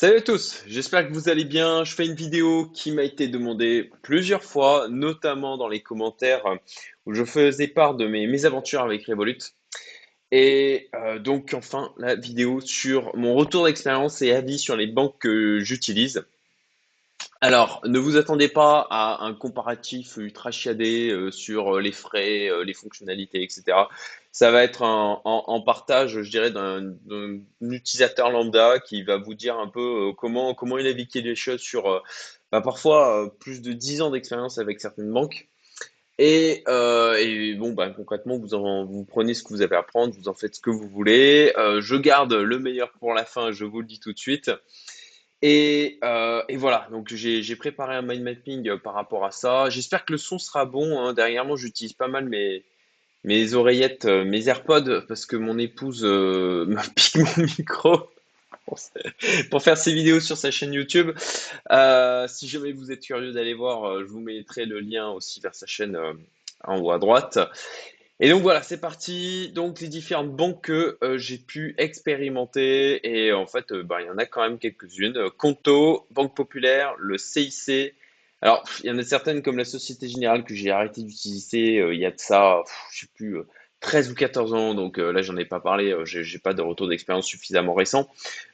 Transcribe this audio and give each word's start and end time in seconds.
Salut 0.00 0.16
à 0.16 0.22
tous, 0.22 0.62
j'espère 0.66 1.06
que 1.06 1.12
vous 1.12 1.28
allez 1.28 1.44
bien. 1.44 1.84
Je 1.84 1.94
fais 1.94 2.06
une 2.06 2.14
vidéo 2.14 2.64
qui 2.72 2.90
m'a 2.90 3.02
été 3.02 3.28
demandée 3.28 3.90
plusieurs 4.00 4.42
fois, 4.42 4.88
notamment 4.88 5.58
dans 5.58 5.68
les 5.68 5.82
commentaires 5.82 6.42
où 7.04 7.12
je 7.12 7.22
faisais 7.22 7.68
part 7.68 7.96
de 7.96 8.06
mes 8.06 8.26
mésaventures 8.26 8.80
avec 8.80 9.04
Revolut. 9.04 9.36
Et 10.32 10.88
euh, 10.94 11.18
donc 11.18 11.52
enfin 11.52 11.92
la 11.98 12.14
vidéo 12.14 12.62
sur 12.62 13.14
mon 13.14 13.34
retour 13.34 13.66
d'expérience 13.66 14.22
et 14.22 14.32
avis 14.32 14.58
sur 14.58 14.74
les 14.74 14.86
banques 14.86 15.18
que 15.18 15.60
j'utilise. 15.60 16.24
Alors, 17.42 17.82
ne 17.84 17.98
vous 17.98 18.16
attendez 18.16 18.48
pas 18.48 18.86
à 18.88 19.22
un 19.22 19.34
comparatif 19.34 20.16
ultra 20.16 20.50
chiadé 20.50 21.10
euh, 21.10 21.30
sur 21.30 21.78
les 21.78 21.92
frais, 21.92 22.48
euh, 22.48 22.64
les 22.64 22.72
fonctionnalités, 22.72 23.42
etc. 23.42 23.76
Ça 24.32 24.50
va 24.52 24.62
être 24.62 24.82
en, 24.82 25.60
partage, 25.62 26.22
je 26.22 26.30
dirais, 26.30 26.50
d'un 26.52 26.94
utilisateur 27.60 28.30
lambda 28.30 28.78
qui 28.78 29.02
va 29.02 29.16
vous 29.16 29.34
dire 29.34 29.58
un 29.58 29.66
peu 29.66 30.12
comment, 30.16 30.54
comment 30.54 30.78
il 30.78 30.86
a 30.86 30.92
vécu 30.92 31.20
les 31.20 31.34
choses 31.34 31.60
sur 31.60 32.02
bah, 32.52 32.60
parfois 32.60 33.34
plus 33.40 33.60
de 33.60 33.72
10 33.72 34.02
ans 34.02 34.10
d'expérience 34.10 34.58
avec 34.58 34.80
certaines 34.80 35.10
banques. 35.10 35.50
Et, 36.22 36.64
euh, 36.68 37.14
et, 37.14 37.54
bon, 37.54 37.72
bah, 37.72 37.88
concrètement, 37.88 38.36
vous, 38.36 38.48
vous 38.86 39.04
prenez 39.06 39.32
ce 39.32 39.42
que 39.42 39.48
vous 39.48 39.62
avez 39.62 39.76
à 39.76 39.82
prendre, 39.82 40.14
vous 40.14 40.28
en 40.28 40.34
faites 40.34 40.54
ce 40.56 40.60
que 40.60 40.68
vous 40.68 40.86
voulez. 40.86 41.50
Euh, 41.56 41.80
je 41.80 41.96
garde 41.96 42.34
le 42.34 42.58
meilleur 42.58 42.92
pour 42.98 43.14
la 43.14 43.24
fin, 43.24 43.52
je 43.52 43.64
vous 43.64 43.80
le 43.80 43.86
dis 43.86 44.00
tout 44.00 44.12
de 44.12 44.18
suite. 44.18 44.50
Et, 45.40 45.98
euh, 46.04 46.42
et 46.50 46.58
voilà, 46.58 46.88
donc 46.90 47.08
j'ai 47.08 47.56
préparé 47.56 47.96
un 47.96 48.02
mind 48.02 48.22
mapping 48.22 48.68
euh, 48.68 48.76
par 48.76 48.92
rapport 48.92 49.24
à 49.24 49.30
ça. 49.30 49.70
J'espère 49.70 50.04
que 50.04 50.12
le 50.12 50.18
son 50.18 50.38
sera 50.38 50.66
bon. 50.66 51.00
Hein. 51.00 51.14
Derrière 51.14 51.46
moi, 51.46 51.56
j'utilise 51.56 51.94
pas 51.94 52.08
mal 52.08 52.28
mes, 52.28 52.66
mes 53.24 53.54
oreillettes, 53.54 54.06
euh, 54.06 54.24
mes 54.24 54.48
AirPods, 54.48 55.02
parce 55.06 55.26
que 55.26 55.36
mon 55.36 55.58
épouse 55.58 56.04
euh, 56.04 56.74
piqué 56.96 57.20
mon 57.20 57.44
micro 57.58 58.08
pour 59.50 59.62
faire 59.62 59.76
ses 59.76 59.92
vidéos 59.92 60.20
sur 60.20 60.36
sa 60.36 60.50
chaîne 60.50 60.72
YouTube. 60.72 61.10
Euh, 61.72 62.28
si 62.28 62.48
jamais 62.48 62.72
vous 62.72 62.92
êtes 62.92 63.02
curieux 63.02 63.32
d'aller 63.32 63.54
voir, 63.54 63.84
euh, 63.84 64.04
je 64.04 64.10
vous 64.10 64.20
mettrai 64.20 64.64
le 64.64 64.78
lien 64.80 65.10
aussi 65.10 65.40
vers 65.40 65.54
sa 65.54 65.66
chaîne 65.66 65.98
en 66.64 66.78
haut 66.78 66.92
à 66.92 66.98
droite. 66.98 67.38
Et 68.20 68.28
donc 68.28 68.42
voilà, 68.42 68.62
c'est 68.62 68.80
parti. 68.80 69.50
Donc 69.54 69.80
les 69.80 69.88
différentes 69.88 70.30
banques 70.30 70.62
que 70.62 70.98
j'ai 71.16 71.38
pu 71.38 71.74
expérimenter 71.78 73.00
et 73.02 73.32
en 73.32 73.46
fait, 73.46 73.72
bah, 73.72 74.02
il 74.02 74.06
y 74.06 74.10
en 74.10 74.18
a 74.18 74.26
quand 74.26 74.42
même 74.42 74.58
quelques-unes. 74.58 75.30
Conto, 75.36 76.06
Banque 76.10 76.36
Populaire, 76.36 76.94
le 76.98 77.18
CIC. 77.18 77.94
Alors, 78.42 78.64
il 78.82 78.86
y 78.86 78.90
en 78.90 78.98
a 78.98 79.02
certaines 79.02 79.42
comme 79.42 79.58
la 79.58 79.64
Société 79.64 80.08
Générale 80.08 80.44
que 80.44 80.54
j'ai 80.54 80.70
arrêté 80.70 81.02
d'utiliser. 81.02 81.86
il 81.92 81.98
y 81.98 82.06
a 82.06 82.10
de 82.10 82.18
ça, 82.18 82.62
je 82.92 83.00
sais 83.00 83.06
plus 83.14 83.36
13 83.80 84.10
ou 84.10 84.14
14 84.14 84.52
ans, 84.54 84.74
donc 84.74 84.98
euh, 84.98 85.10
là 85.10 85.22
j'en 85.22 85.36
ai 85.36 85.44
pas 85.44 85.60
parlé, 85.60 85.90
euh, 85.90 86.04
j'ai 86.04 86.38
pas 86.38 86.52
de 86.52 86.62
retour 86.62 86.88
d'expérience 86.88 87.26
suffisamment 87.26 87.74
récent. 87.74 88.08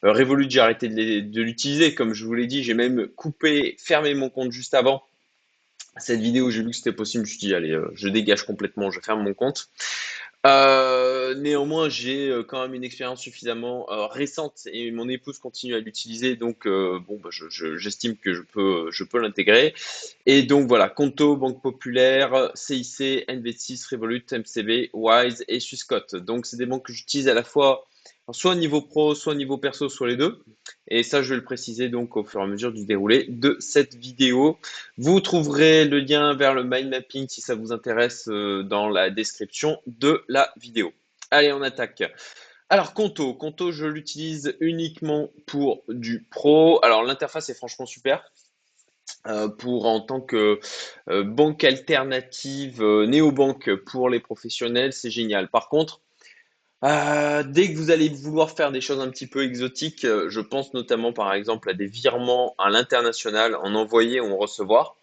Euh, 0.04 0.12
Revolut, 0.12 0.46
j'ai 0.48 0.60
arrêté 0.60 0.88
de 0.88 1.42
l'utiliser, 1.42 1.94
comme 1.94 2.14
je 2.14 2.24
vous 2.24 2.34
l'ai 2.34 2.46
dit, 2.46 2.62
j'ai 2.62 2.74
même 2.74 3.08
coupé, 3.08 3.76
fermé 3.78 4.14
mon 4.14 4.30
compte 4.30 4.52
juste 4.52 4.74
avant. 4.74 5.02
Cette 5.98 6.20
vidéo, 6.20 6.50
j'ai 6.50 6.62
vu 6.62 6.70
que 6.70 6.76
c'était 6.76 6.92
possible, 6.92 7.24
je 7.24 7.32
me 7.32 7.38
suis 7.38 7.46
dit, 7.46 7.54
allez, 7.54 7.78
je 7.94 8.08
dégage 8.08 8.44
complètement, 8.44 8.90
je 8.90 9.00
ferme 9.00 9.22
mon 9.22 9.34
compte. 9.34 9.70
Euh, 10.46 11.34
néanmoins, 11.34 11.88
j'ai 11.88 12.28
euh, 12.28 12.44
quand 12.44 12.62
même 12.62 12.74
une 12.74 12.84
expérience 12.84 13.20
suffisamment 13.20 13.90
euh, 13.90 14.06
récente 14.06 14.68
et 14.72 14.92
mon 14.92 15.08
épouse 15.08 15.38
continue 15.38 15.74
à 15.74 15.80
l'utiliser, 15.80 16.36
donc 16.36 16.68
bon, 16.68 17.20
bah, 17.22 17.30
j'estime 17.30 18.16
que 18.16 18.32
je 18.32 18.42
peux, 18.42 18.90
je 18.92 19.02
peux 19.02 19.18
l'intégrer. 19.18 19.74
Et 20.26 20.42
donc 20.42 20.68
voilà, 20.68 20.88
Conto, 20.88 21.36
Banque 21.36 21.60
Populaire, 21.62 22.50
CIC, 22.54 23.26
NV6, 23.28 23.88
Revolut, 23.90 24.24
MCB, 24.30 24.90
Wise 24.92 25.44
et 25.48 25.58
Swissquote. 25.58 26.14
Donc 26.16 26.46
c'est 26.46 26.56
des 26.56 26.66
banques 26.66 26.86
que 26.86 26.92
j'utilise 26.92 27.28
à 27.28 27.34
la 27.34 27.42
fois 27.42 27.86
soit 28.32 28.52
au 28.52 28.54
niveau 28.56 28.80
pro, 28.80 29.14
soit 29.14 29.32
au 29.32 29.36
niveau 29.36 29.58
perso, 29.58 29.88
soit 29.88 30.08
les 30.08 30.16
deux. 30.16 30.42
Et 30.88 31.02
ça, 31.02 31.22
je 31.22 31.30
vais 31.30 31.36
le 31.36 31.44
préciser 31.44 31.88
donc 31.88 32.16
au 32.16 32.24
fur 32.24 32.40
et 32.40 32.44
à 32.44 32.46
mesure 32.46 32.72
du 32.72 32.84
déroulé 32.84 33.26
de 33.28 33.56
cette 33.60 33.94
vidéo. 33.94 34.58
Vous 34.96 35.20
trouverez 35.20 35.84
le 35.84 36.00
lien 36.00 36.34
vers 36.34 36.54
le 36.54 36.64
mind 36.64 36.90
mapping 36.90 37.28
si 37.28 37.40
ça 37.40 37.54
vous 37.54 37.72
intéresse 37.72 38.28
euh, 38.28 38.62
dans 38.62 38.88
la 38.88 39.10
description 39.10 39.80
de 39.86 40.24
la 40.28 40.52
vidéo. 40.56 40.92
Allez, 41.30 41.52
on 41.52 41.62
attaque. 41.62 42.02
Alors, 42.68 42.94
Conto. 42.94 43.34
Conto, 43.34 43.70
je 43.70 43.86
l'utilise 43.86 44.56
uniquement 44.60 45.30
pour 45.46 45.84
du 45.88 46.24
pro. 46.24 46.84
Alors, 46.84 47.04
l'interface 47.04 47.48
est 47.48 47.54
franchement 47.54 47.86
super. 47.86 48.24
Euh, 49.28 49.48
pour 49.48 49.86
en 49.86 50.00
tant 50.00 50.20
que 50.20 50.58
euh, 51.10 51.22
banque 51.22 51.62
alternative, 51.62 52.82
néobanque 52.82 53.74
pour 53.74 54.08
les 54.08 54.20
professionnels, 54.20 54.92
c'est 54.92 55.10
génial. 55.10 55.48
Par 55.48 55.68
contre, 55.68 56.00
euh, 56.84 57.42
dès 57.42 57.72
que 57.72 57.78
vous 57.78 57.90
allez 57.90 58.08
vouloir 58.08 58.50
faire 58.50 58.70
des 58.70 58.80
choses 58.80 59.00
un 59.00 59.08
petit 59.08 59.26
peu 59.26 59.42
exotiques, 59.42 60.04
euh, 60.04 60.28
je 60.28 60.40
pense 60.40 60.74
notamment 60.74 61.12
par 61.12 61.32
exemple 61.32 61.70
à 61.70 61.72
des 61.72 61.86
virements 61.86 62.54
à 62.58 62.70
l'international 62.70 63.56
en 63.56 63.74
envoyer 63.74 64.20
ou 64.20 64.32
en 64.32 64.36
recevoir. 64.36 64.96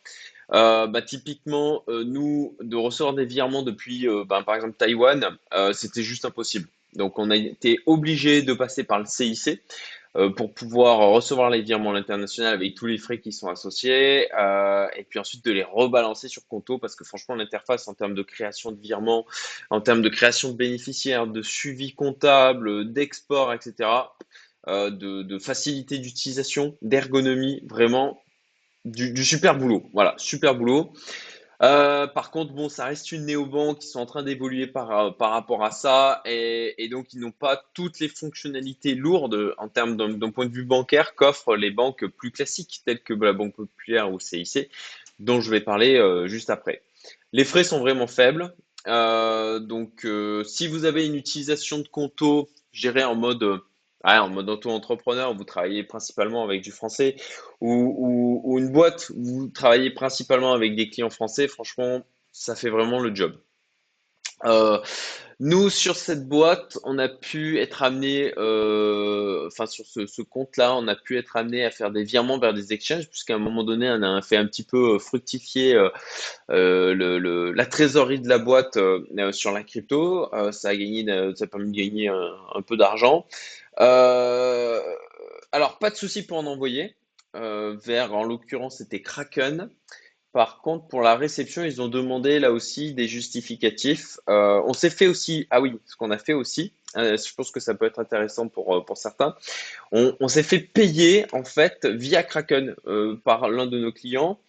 Euh, 0.51 0.87
bah, 0.87 1.01
typiquement, 1.01 1.83
nous, 1.87 2.55
de 2.61 2.75
recevoir 2.75 3.15
des 3.15 3.25
virements 3.25 3.63
depuis 3.63 4.07
bah, 4.27 4.43
par 4.45 4.55
exemple 4.55 4.75
Taïwan, 4.77 5.37
c'était 5.73 6.03
juste 6.03 6.25
impossible. 6.25 6.67
Donc 6.95 7.17
on 7.17 7.31
a 7.31 7.35
été 7.35 7.79
obligé 7.85 8.43
de 8.43 8.53
passer 8.53 8.83
par 8.83 8.99
le 8.99 9.05
CIC. 9.05 9.59
Euh, 10.15 10.29
pour 10.29 10.53
pouvoir 10.53 10.99
recevoir 11.09 11.49
les 11.49 11.63
virements 11.63 11.89
à 11.89 11.93
l'international 11.93 12.53
avec 12.53 12.75
tous 12.75 12.85
les 12.85 12.99
frais 12.99 13.19
qui 13.19 13.31
sont 13.31 13.47
associés, 13.47 14.29
euh, 14.39 14.87
et 14.95 15.03
puis 15.03 15.17
ensuite 15.17 15.43
de 15.43 15.51
les 15.51 15.63
rebalancer 15.63 16.27
sur 16.27 16.47
Conto, 16.47 16.77
parce 16.77 16.95
que 16.95 17.03
franchement, 17.03 17.33
l'interface 17.33 17.87
en 17.87 17.95
termes 17.95 18.13
de 18.13 18.21
création 18.21 18.71
de 18.71 18.79
virements, 18.79 19.25
en 19.71 19.81
termes 19.81 20.03
de 20.03 20.09
création 20.09 20.51
de 20.51 20.55
bénéficiaires, 20.55 21.25
de 21.25 21.41
suivi 21.41 21.95
comptable, 21.95 22.93
d'export, 22.93 23.53
etc., 23.53 23.89
euh, 24.67 24.91
de, 24.91 25.23
de, 25.23 25.39
facilité 25.39 25.97
d'utilisation, 25.97 26.77
d'ergonomie, 26.83 27.63
vraiment 27.65 28.21
du, 28.85 29.11
du, 29.13 29.25
super 29.25 29.57
boulot. 29.57 29.89
Voilà, 29.93 30.13
super 30.17 30.53
boulot. 30.53 30.93
Euh, 31.63 32.07
par 32.07 32.29
contre, 32.29 32.51
bon, 32.51 32.67
ça 32.67 32.85
reste 32.85 33.13
une 33.13 33.25
néobanque 33.25 33.79
qui 33.79 33.87
sont 33.87 34.01
en 34.01 34.05
train 34.05 34.21
d'évoluer 34.21 34.67
par, 34.67 34.91
euh, 34.91 35.11
rapport 35.17 35.63
à 35.63 35.71
ça 35.71 36.21
et, 36.25 36.89
donc 36.91 37.13
ils 37.13 37.21
n'ont 37.21 37.31
pas 37.31 37.63
toutes 37.73 38.01
les 38.01 38.09
fonctionnalités 38.09 38.95
lourdes 38.95 39.55
en 39.57 39.69
termes 39.69 39.95
d'un 39.95 40.31
point 40.31 40.45
de 40.45 40.51
vue 40.51 40.65
bancaire 40.65 41.15
qu'offrent 41.15 41.55
les 41.55 41.71
banques 41.71 42.05
plus 42.05 42.31
classiques 42.31 42.81
telles 42.85 43.01
que 43.01 43.13
la 43.13 43.31
Banque 43.31 43.55
Populaire 43.55 44.11
ou 44.11 44.19
CIC, 44.19 44.69
dont 45.19 45.39
je 45.39 45.49
vais 45.49 45.61
parler 45.61 45.95
euh, 45.95 46.27
juste 46.27 46.49
après. 46.49 46.81
Les 47.31 47.45
frais 47.45 47.63
sont 47.63 47.79
vraiment 47.79 48.07
faibles. 48.07 48.53
donc, 48.85 50.05
si 50.45 50.67
vous 50.67 50.83
avez 50.83 51.05
une 51.05 51.15
utilisation 51.15 51.79
de 51.79 51.87
Conto, 51.87 52.49
gérée 52.73 53.05
en 53.05 53.15
mode 53.15 53.61
en 54.03 54.29
mode 54.29 54.49
auto-entrepreneur, 54.49 55.33
vous 55.33 55.43
travaillez 55.43 55.83
principalement 55.83 56.43
avec 56.43 56.61
du 56.61 56.71
français, 56.71 57.15
ou, 57.61 58.57
une 58.59 58.71
boîte, 58.71 59.11
vous 59.15 59.47
travaillez 59.47 59.91
principalement 59.91 60.53
avec 60.53 60.75
des 60.75 60.89
clients 60.89 61.09
français, 61.09 61.47
franchement, 61.47 62.01
ça 62.31 62.55
fait 62.55 62.69
vraiment 62.69 62.99
le 62.99 63.15
job. 63.15 63.37
Euh, 64.45 64.79
nous, 65.39 65.69
sur 65.69 65.95
cette 65.95 66.27
boîte, 66.27 66.77
on 66.83 66.99
a 66.99 67.09
pu 67.09 67.59
être 67.59 67.81
amené, 67.83 68.33
euh, 68.37 69.47
enfin 69.47 69.65
sur 69.65 69.85
ce, 69.85 70.21
compte-là, 70.21 70.75
on 70.75 70.87
a 70.87 70.95
pu 70.95 71.17
être 71.17 71.35
amené 71.35 71.65
à 71.65 71.71
faire 71.71 71.91
des 71.91 72.03
virements 72.03 72.39
vers 72.39 72.53
des 72.53 72.71
exchanges, 72.71 73.09
puisqu'à 73.09 73.35
un 73.35 73.39
moment 73.39 73.63
donné, 73.63 73.89
on 73.89 74.03
a 74.03 74.21
fait 74.21 74.37
un 74.37 74.45
petit 74.45 74.63
peu 74.63 74.99
fructifier 74.99 75.75
euh, 76.49 77.53
la 77.55 77.65
trésorerie 77.65 78.19
de 78.19 78.29
la 78.29 78.37
boîte 78.37 78.77
sur 79.31 79.51
la 79.51 79.63
crypto. 79.63 80.29
ça 80.51 80.69
a 80.69 80.75
gagné, 80.75 81.05
ça 81.35 81.45
a 81.45 81.47
permis 81.47 81.71
de 81.71 81.77
gagner 81.77 82.09
un 82.09 82.61
peu 82.61 82.77
d'argent. 82.77 83.25
Euh, 83.79 84.81
alors, 85.51 85.79
pas 85.79 85.89
de 85.89 85.95
souci 85.95 86.25
pour 86.25 86.37
en 86.37 86.45
envoyer. 86.45 86.95
Euh, 87.35 87.75
vers, 87.83 88.13
en 88.13 88.23
l'occurrence, 88.23 88.77
c'était 88.77 89.01
Kraken. 89.01 89.69
Par 90.31 90.61
contre, 90.61 90.87
pour 90.87 91.01
la 91.01 91.15
réception, 91.15 91.63
ils 91.63 91.81
ont 91.81 91.87
demandé 91.87 92.39
là 92.39 92.51
aussi 92.51 92.93
des 92.93 93.07
justificatifs. 93.07 94.19
Euh, 94.29 94.61
on 94.65 94.73
s'est 94.73 94.89
fait 94.89 95.07
aussi, 95.07 95.47
ah 95.49 95.61
oui, 95.61 95.79
ce 95.85 95.95
qu'on 95.95 96.11
a 96.11 96.17
fait 96.17 96.33
aussi, 96.33 96.73
je 96.95 97.33
pense 97.35 97.51
que 97.51 97.59
ça 97.59 97.73
peut 97.73 97.85
être 97.85 97.99
intéressant 97.99 98.47
pour, 98.47 98.83
pour 98.85 98.97
certains. 98.97 99.35
On, 99.91 100.27
s'est 100.27 100.43
fait 100.43 100.59
payer 100.59 101.25
en 101.33 101.43
fait 101.43 101.85
via 101.85 102.23
Kraken 102.23 102.75
par 103.23 103.49
l'un 103.49 103.67
de 103.67 103.79
nos 103.79 103.91
clients. 103.91 104.39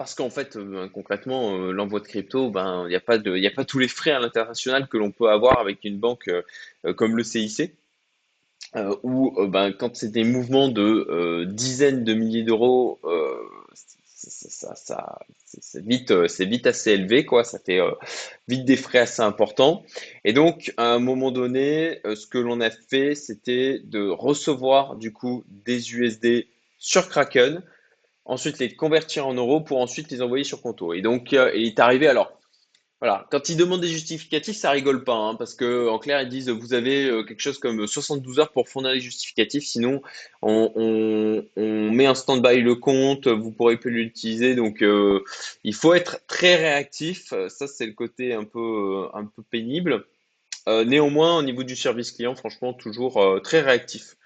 Parce 0.00 0.14
qu'en 0.14 0.30
fait, 0.30 0.58
concrètement, 0.94 1.58
l'envoi 1.58 2.00
de 2.00 2.06
crypto, 2.06 2.50
ben, 2.50 2.84
il 2.86 2.88
n'y 2.88 2.96
a, 2.96 3.00
pas 3.00 3.16
a 3.16 3.50
pas 3.54 3.64
tous 3.66 3.78
les 3.78 3.86
frais 3.86 4.12
à 4.12 4.18
l'international 4.18 4.88
que 4.88 4.96
l'on 4.96 5.10
peut 5.10 5.28
avoir 5.28 5.58
avec 5.58 5.84
une 5.84 5.98
banque 5.98 6.28
euh, 6.28 6.94
comme 6.94 7.18
le 7.18 7.22
CIC, 7.22 7.74
euh, 8.76 8.96
où 9.02 9.38
euh, 9.38 9.46
ben, 9.46 9.72
quand 9.72 9.96
c'est 9.96 10.10
des 10.10 10.24
mouvements 10.24 10.68
de 10.68 11.44
dizaines 11.50 12.02
de 12.02 12.14
milliers 12.14 12.44
d'euros, 12.44 12.98
c'est 14.06 15.84
vite 16.46 16.66
assez 16.66 16.92
élevé, 16.92 17.26
quoi. 17.26 17.44
Ça 17.44 17.58
fait 17.58 17.80
vite 18.48 18.64
des 18.64 18.76
frais 18.76 19.00
assez 19.00 19.20
importants. 19.20 19.84
Et 20.24 20.32
donc, 20.32 20.72
à 20.78 20.94
un 20.94 20.98
moment 20.98 21.30
donné, 21.30 22.00
ce 22.06 22.26
que 22.26 22.38
l'on 22.38 22.62
a 22.62 22.70
fait, 22.70 23.14
c'était 23.14 23.82
de 23.84 24.08
recevoir 24.08 24.96
du 24.96 25.12
coup 25.12 25.44
des 25.46 25.92
USD 25.92 26.46
sur 26.78 27.10
Kraken, 27.10 27.62
ensuite 28.24 28.58
les 28.58 28.74
convertir 28.74 29.26
en 29.26 29.34
euros 29.34 29.60
pour 29.60 29.78
ensuite 29.80 30.10
les 30.10 30.22
envoyer 30.22 30.44
sur 30.44 30.62
Conto. 30.62 30.94
Et 30.94 31.02
donc, 31.02 31.32
il 31.32 31.38
est 31.66 31.78
arrivé, 31.80 32.06
alors, 32.08 32.32
Voilà, 33.00 33.26
quand 33.30 33.48
ils 33.48 33.56
demandent 33.56 33.80
des 33.80 33.88
justificatifs, 33.88 34.56
ça 34.58 34.70
rigole 34.72 35.04
pas, 35.04 35.14
hein, 35.14 35.34
parce 35.34 35.54
que 35.54 35.88
en 35.88 35.98
clair, 35.98 36.20
ils 36.22 36.28
disent 36.28 36.50
vous 36.50 36.74
avez 36.74 37.06
euh, 37.06 37.24
quelque 37.24 37.40
chose 37.40 37.58
comme 37.58 37.86
72 37.86 38.38
heures 38.40 38.52
pour 38.52 38.68
fournir 38.68 38.92
les 38.92 39.00
justificatifs, 39.00 39.64
sinon 39.64 40.02
on, 40.42 40.70
on- 40.76 41.90
met 41.92 42.08
en 42.08 42.14
stand-by 42.14 42.60
le 42.60 42.74
compte, 42.74 43.26
vous 43.26 43.52
pourrez 43.52 43.78
plus 43.78 43.90
l'utiliser. 43.90 44.54
Donc 44.54 44.82
euh, 44.82 45.22
il 45.64 45.74
faut 45.74 45.94
être 45.94 46.20
très 46.26 46.56
réactif. 46.56 47.32
Euh, 47.32 47.48
Ça, 47.48 47.66
c'est 47.66 47.86
le 47.86 47.92
côté 47.94 48.34
un 48.34 48.44
peu 48.44 48.58
euh, 48.60 49.08
un 49.16 49.24
peu 49.24 49.42
pénible. 49.50 50.04
Euh, 50.68 50.84
néanmoins, 50.84 51.38
au 51.38 51.42
niveau 51.42 51.62
du 51.64 51.76
service 51.76 52.12
client, 52.12 52.34
franchement, 52.36 52.74
toujours 52.74 53.18
euh, 53.18 53.40
très 53.40 53.60
réactif. 53.62 54.16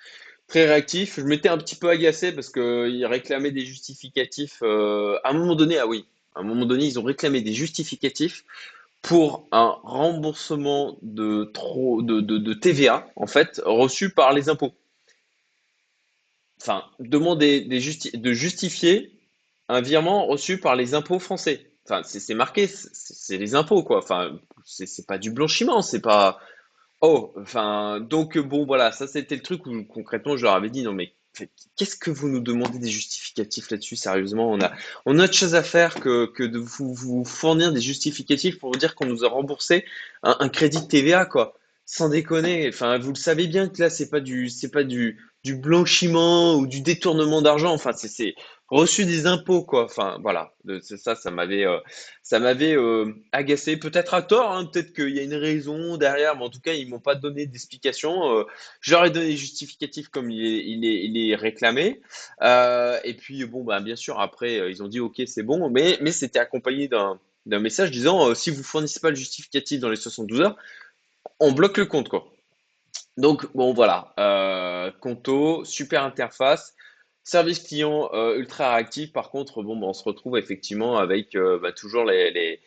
Très 0.46 0.66
réactif. 0.66 1.16
Je 1.18 1.24
m'étais 1.24 1.48
un 1.48 1.58
petit 1.58 1.76
peu 1.76 1.88
agacé 1.88 2.32
parce 2.32 2.50
qu'ils 2.50 3.06
réclamaient 3.06 3.50
des 3.50 3.64
justificatifs. 3.64 4.60
euh, 4.62 5.18
à 5.24 5.30
un 5.30 5.32
moment 5.32 5.54
donné, 5.54 5.78
ah 5.78 5.86
oui, 5.86 6.06
à 6.34 6.40
un 6.40 6.42
moment 6.42 6.66
donné, 6.66 6.84
ils 6.86 6.98
ont 6.98 7.02
réclamé 7.02 7.40
des 7.40 7.52
justificatifs 7.54 8.44
pour 9.02 9.46
un 9.52 9.76
remboursement 9.82 10.96
de 11.02 11.44
trop 11.52 12.00
de, 12.02 12.54
TVA 12.54 13.06
en 13.16 13.26
fait 13.26 13.60
reçu 13.64 14.10
par 14.10 14.32
les 14.32 14.48
impôts. 14.48 14.72
Enfin, 16.60 16.84
demander 16.98 17.60
de 17.60 18.32
justifier 18.32 19.12
un 19.68 19.82
virement 19.82 20.26
reçu 20.26 20.58
par 20.58 20.74
les 20.74 20.94
impôts 20.94 21.18
français. 21.18 21.70
Enfin, 21.86 22.02
c'est 22.02 22.34
marqué, 22.34 22.66
c'est 22.66 23.36
les 23.36 23.54
impôts 23.54 23.82
quoi. 23.82 23.98
Enfin, 23.98 24.38
c'est 24.64 25.06
pas 25.06 25.18
du 25.18 25.30
blanchiment, 25.30 25.82
c'est 25.82 26.00
pas. 26.00 26.38
Oh, 27.06 27.34
enfin, 27.36 28.00
donc 28.00 28.38
bon 28.38 28.64
voilà, 28.64 28.90
ça 28.90 29.06
c'était 29.06 29.36
le 29.36 29.42
truc 29.42 29.66
où 29.66 29.84
concrètement 29.84 30.38
je 30.38 30.44
leur 30.44 30.54
avais 30.54 30.70
dit 30.70 30.82
non 30.82 30.94
mais 30.94 31.12
qu'est-ce 31.76 31.96
que 31.96 32.10
vous 32.10 32.30
nous 32.30 32.40
demandez 32.40 32.78
des 32.78 32.88
justificatifs 32.88 33.70
là-dessus, 33.70 33.96
sérieusement? 33.96 34.50
On 34.50 34.58
a, 34.62 34.72
on 35.04 35.18
a 35.18 35.24
autre 35.24 35.34
chose 35.34 35.54
à 35.54 35.62
faire 35.62 35.96
que, 35.96 36.42
de 36.42 36.58
vous, 36.58 37.24
fournir 37.26 37.72
des 37.74 37.82
justificatifs 37.82 38.58
pour 38.58 38.72
vous 38.72 38.78
dire 38.78 38.94
qu'on 38.94 39.04
nous 39.04 39.22
a 39.22 39.28
remboursé 39.28 39.84
un, 40.22 40.48
crédit 40.48 40.80
de 40.80 40.86
TVA, 40.86 41.26
quoi. 41.26 41.58
Sans 41.84 42.08
déconner. 42.08 42.68
Enfin, 42.68 42.96
vous 42.96 43.10
le 43.10 43.16
savez 43.16 43.48
bien 43.48 43.68
que 43.68 43.82
là, 43.82 43.90
c'est 43.90 44.08
pas 44.08 44.20
du, 44.20 44.48
c'est 44.48 44.70
pas 44.70 44.84
du, 44.84 45.18
du 45.42 45.56
blanchiment 45.56 46.54
ou 46.54 46.66
du 46.66 46.80
détournement 46.80 47.42
d'argent. 47.42 47.74
Enfin, 47.74 47.92
c'est 47.92 48.34
reçu 48.68 49.04
des 49.04 49.26
impôts, 49.26 49.62
quoi. 49.62 49.84
Enfin, 49.84 50.18
voilà. 50.22 50.52
C'est 50.82 50.96
ça, 50.96 51.14
ça 51.14 51.30
m'avait, 51.30 51.66
euh, 51.66 51.78
ça 52.22 52.38
m'avait 52.38 52.76
euh, 52.76 53.12
agacé. 53.32 53.76
Peut-être 53.76 54.14
à 54.14 54.22
tort, 54.22 54.52
hein, 54.52 54.66
peut-être 54.66 54.92
qu'il 54.92 55.10
y 55.10 55.20
a 55.20 55.22
une 55.22 55.34
raison 55.34 55.96
derrière, 55.96 56.36
mais 56.36 56.44
en 56.44 56.50
tout 56.50 56.60
cas, 56.60 56.72
ils 56.72 56.88
m'ont 56.88 57.00
pas 57.00 57.14
donné 57.14 57.46
d'explication. 57.46 58.38
Euh, 58.38 58.44
donné 59.10 59.28
les 59.28 59.36
justificatifs 59.36 60.08
comme 60.08 60.30
il 60.30 61.30
est, 61.30 61.34
réclamé. 61.36 62.00
Euh, 62.42 62.98
et 63.04 63.14
puis, 63.14 63.44
bon, 63.44 63.64
bah, 63.64 63.80
bien 63.80 63.96
sûr, 63.96 64.20
après, 64.20 64.70
ils 64.70 64.82
ont 64.82 64.88
dit, 64.88 65.00
OK, 65.00 65.20
c'est 65.26 65.42
bon, 65.42 65.68
mais, 65.70 65.98
mais 66.00 66.12
c'était 66.12 66.38
accompagné 66.38 66.88
d'un, 66.88 67.18
message 67.46 67.90
disant, 67.90 68.34
si 68.34 68.50
vous 68.50 68.62
fournissez 68.62 69.00
pas 69.00 69.10
le 69.10 69.16
justificatif 69.16 69.80
dans 69.80 69.90
les 69.90 69.96
72 69.96 70.40
heures, 70.40 70.56
on 71.40 71.52
bloque 71.52 71.78
le 71.78 71.86
compte, 71.86 72.08
quoi. 72.08 72.26
Donc, 73.16 73.46
bon, 73.54 73.72
voilà. 73.74 74.14
Conto, 75.00 75.64
super 75.64 76.04
interface. 76.04 76.74
Service 77.24 77.60
client 77.60 78.10
euh, 78.12 78.36
ultra 78.36 78.74
réactif. 78.74 79.12
Par 79.12 79.30
contre, 79.30 79.62
bon, 79.62 79.76
bah, 79.76 79.86
on 79.86 79.94
se 79.94 80.04
retrouve 80.04 80.36
effectivement 80.36 80.98
avec 80.98 81.34
euh, 81.34 81.58
bah, 81.58 81.72
toujours 81.72 82.04
les, 82.04 82.60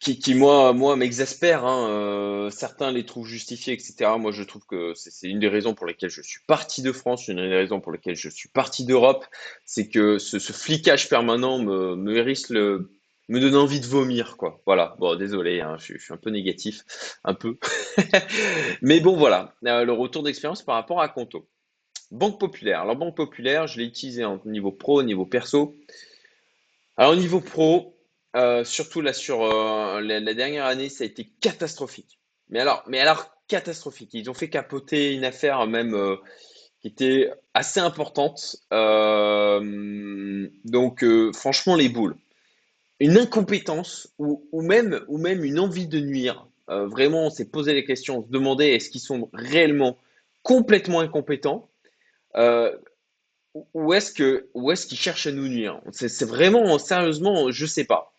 qui, 0.00 0.34
moi, 0.34 0.72
moi 0.72 0.96
m'exaspèrent. 0.96 1.64
hein, 1.64 1.88
euh, 1.90 2.50
certains 2.50 2.90
les 2.90 3.04
trouvent 3.04 3.26
justifiés, 3.26 3.74
etc. 3.74 4.10
Moi, 4.18 4.32
je 4.32 4.42
trouve 4.42 4.64
que 4.66 4.94
c'est 4.94 5.28
une 5.28 5.38
des 5.38 5.48
raisons 5.48 5.74
pour 5.74 5.86
lesquelles 5.86 6.10
je 6.10 6.22
suis 6.22 6.40
parti 6.46 6.82
de 6.82 6.90
France, 6.90 7.28
une 7.28 7.36
des 7.36 7.54
raisons 7.54 7.80
pour 7.80 7.92
lesquelles 7.92 8.16
je 8.16 8.30
suis 8.30 8.48
parti 8.48 8.84
d'Europe, 8.86 9.26
c'est 9.66 9.88
que 9.88 10.18
ce, 10.18 10.38
flicage 10.38 11.08
permanent 11.10 11.58
me, 11.58 11.94
me 11.94 13.40
donne 13.40 13.56
envie 13.56 13.80
de 13.80 13.86
vomir, 13.86 14.36
quoi. 14.38 14.62
Voilà. 14.66 14.96
Bon, 14.98 15.16
désolé, 15.16 15.60
hein, 15.60 15.76
je, 15.78 15.84
suis 15.84 15.98
je 15.98 16.04
suis 16.04 16.14
un 16.14 16.16
peu 16.16 16.30
négatif, 16.30 16.82
un 17.24 17.34
peu. 17.34 17.58
Mais 18.82 19.00
bon, 19.00 19.16
voilà, 19.16 19.54
le 19.62 19.92
retour 19.92 20.22
d'expérience 20.22 20.62
par 20.62 20.76
rapport 20.76 21.00
à 21.02 21.08
Conto. 21.08 21.46
Banque 22.12 22.38
Populaire. 22.38 22.82
Alors, 22.82 22.94
Banque 22.94 23.16
Populaire, 23.16 23.66
je 23.66 23.78
l'ai 23.78 23.86
utilisé 23.86 24.24
en 24.24 24.38
niveau 24.44 24.70
pro, 24.70 25.00
au 25.00 25.02
niveau 25.02 25.24
perso. 25.24 25.74
Alors, 26.98 27.12
au 27.12 27.16
niveau 27.16 27.40
pro, 27.40 27.96
euh, 28.36 28.64
surtout 28.64 29.00
là 29.00 29.14
sur 29.14 29.42
euh, 29.42 30.00
la, 30.02 30.34
dernière 30.34 30.66
année, 30.66 30.90
ça 30.90 31.04
a 31.04 31.06
été 31.06 31.32
catastrophique. 31.40 32.20
Mais 32.50 32.60
alors, 32.60 32.84
mais 32.86 33.00
alors 33.00 33.30
catastrophique. 33.48 34.10
Ils 34.12 34.28
ont 34.28 34.34
fait 34.34 34.50
capoter 34.50 35.14
une 35.14 35.24
affaire 35.24 35.66
même 35.66 35.94
euh, 35.94 36.16
qui 36.82 36.88
était 36.88 37.30
assez 37.54 37.80
importante. 37.80 38.56
Donc, 40.64 41.04
franchement, 41.34 41.76
les 41.76 41.88
boules. 41.88 42.16
Une 43.00 43.16
incompétence 43.16 44.12
ou, 44.18 44.46
ou 44.52 44.60
même, 44.60 45.02
ou 45.08 45.16
même 45.16 45.44
une 45.44 45.58
envie 45.58 45.86
de 45.86 45.98
nuire. 45.98 46.46
Vraiment, 46.68 47.26
on 47.26 47.30
s'est 47.30 47.48
posé 47.50 47.72
les 47.74 47.84
questions, 47.84 48.18
on 48.18 48.22
se 48.22 48.30
demandait 48.30 48.74
est-ce 48.74 48.90
qu'ils 48.90 49.00
sont 49.00 49.28
réellement 49.32 49.98
complètement 50.42 51.00
incompétents? 51.00 51.68
Euh, 52.36 52.76
ou 53.74 53.92
est-ce 53.92 54.12
que, 54.12 54.48
ou 54.54 54.70
est-ce 54.70 54.86
qu'ils 54.86 54.98
cherchent 54.98 55.26
à 55.26 55.32
nous 55.32 55.48
nuire? 55.48 55.80
C'est 55.90 56.24
vraiment, 56.24 56.78
sérieusement, 56.78 57.50
je 57.50 57.66
sais 57.66 57.84
pas. 57.84 58.12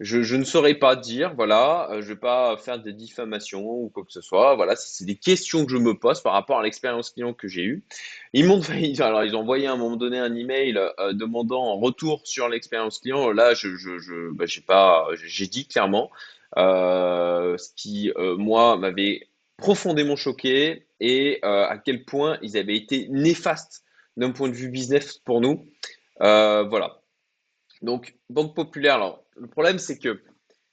Je, 0.00 0.36
ne 0.36 0.44
saurais 0.44 0.74
pas 0.74 0.94
dire, 0.94 1.34
voilà, 1.34 1.90
euh, 1.90 2.02
je 2.02 2.08
vais 2.08 2.16
pas 2.16 2.56
faire 2.56 2.78
des 2.78 2.92
diffamations 2.92 3.66
ou 3.68 3.88
quoi 3.88 4.04
que 4.04 4.12
ce 4.12 4.20
soit. 4.20 4.54
Voilà, 4.54 4.76
c'est 4.76 5.04
des 5.04 5.16
questions 5.16 5.66
que 5.66 5.72
je 5.72 5.76
me 5.76 5.98
pose 5.98 6.20
par 6.20 6.34
rapport 6.34 6.60
à 6.60 6.62
l'expérience 6.62 7.10
client 7.10 7.34
que 7.34 7.48
j'ai 7.48 7.64
eue. 7.64 7.82
Ils 8.32 8.46
m'ont, 8.46 8.60
alors 9.00 9.24
ils 9.24 9.34
ont 9.34 9.40
envoyé 9.40 9.66
à 9.66 9.72
un 9.72 9.76
moment 9.76 9.96
donné 9.96 10.18
un 10.18 10.32
email 10.36 10.78
euh, 10.78 11.12
demandant 11.14 11.76
un 11.76 11.80
retour 11.80 12.20
sur 12.24 12.48
l'expérience 12.48 13.00
client. 13.00 13.32
Là, 13.32 13.54
je, 13.54 13.74
je, 13.76 13.98
je, 13.98 14.30
bah, 14.30 14.46
j'ai 14.46 14.60
pas, 14.60 15.08
j'ai 15.16 15.48
dit 15.48 15.66
clairement 15.66 16.12
euh, 16.56 17.58
ce 17.58 17.70
qui 17.74 18.12
moi 18.16 18.76
m'avait 18.76 19.26
profondément 19.58 20.16
choqué 20.16 20.86
et 21.00 21.40
euh, 21.44 21.66
à 21.66 21.76
quel 21.76 22.04
point 22.04 22.38
ils 22.42 22.56
avaient 22.56 22.76
été 22.76 23.08
néfastes 23.10 23.84
d'un 24.16 24.30
point 24.30 24.48
de 24.48 24.54
vue 24.54 24.70
business 24.70 25.18
pour 25.18 25.40
nous. 25.42 25.68
Euh, 26.22 26.62
voilà. 26.64 27.02
Donc, 27.82 28.16
Banque 28.30 28.56
Populaire, 28.56 28.94
alors, 28.94 29.24
le 29.36 29.46
problème, 29.46 29.78
c'est 29.78 29.98
que 29.98 30.22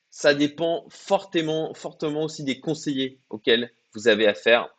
ça 0.10 0.34
dépend 0.34 0.86
fortement, 0.90 1.74
fortement 1.74 2.24
aussi 2.24 2.44
des 2.44 2.60
conseillers 2.60 3.20
auxquels 3.30 3.72
vous 3.94 4.08
avez 4.08 4.28
affaire. 4.28 4.70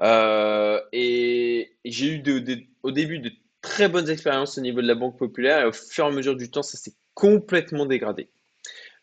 Euh, 0.00 0.80
et 0.92 1.76
j'ai 1.84 2.06
eu 2.06 2.64
au 2.82 2.90
début 2.90 3.20
de 3.20 3.30
très 3.62 3.88
bonnes 3.88 4.10
expériences 4.10 4.58
au 4.58 4.60
niveau 4.60 4.82
de 4.82 4.86
la 4.86 4.94
Banque 4.94 5.16
Populaire 5.16 5.60
et 5.60 5.64
au 5.66 5.72
fur 5.72 6.04
et 6.04 6.08
à 6.08 6.10
mesure 6.10 6.36
du 6.36 6.50
temps, 6.50 6.62
ça 6.62 6.76
s'est 6.76 6.94
complètement 7.14 7.86
dégradé. 7.86 8.28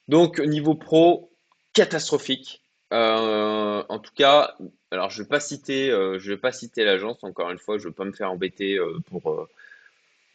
Donc, 0.07 0.39
au 0.39 0.45
niveau 0.45 0.75
pro, 0.75 1.31
catastrophique. 1.73 2.60
Euh, 2.93 3.83
en 3.87 3.99
tout 3.99 4.11
cas, 4.13 4.57
alors 4.91 5.09
je 5.09 5.23
vais 5.23 5.27
pas 5.27 5.39
citer, 5.39 5.89
euh, 5.89 6.19
je 6.19 6.31
vais 6.31 6.37
pas 6.37 6.51
citer 6.51 6.83
l'agence, 6.83 7.23
encore 7.23 7.49
une 7.49 7.57
fois, 7.57 7.77
je 7.77 7.85
veux 7.85 7.93
pas 7.93 8.03
me 8.03 8.11
faire 8.11 8.31
embêter 8.31 8.77
euh, 8.77 8.99
pour, 9.09 9.31
euh, 9.31 9.47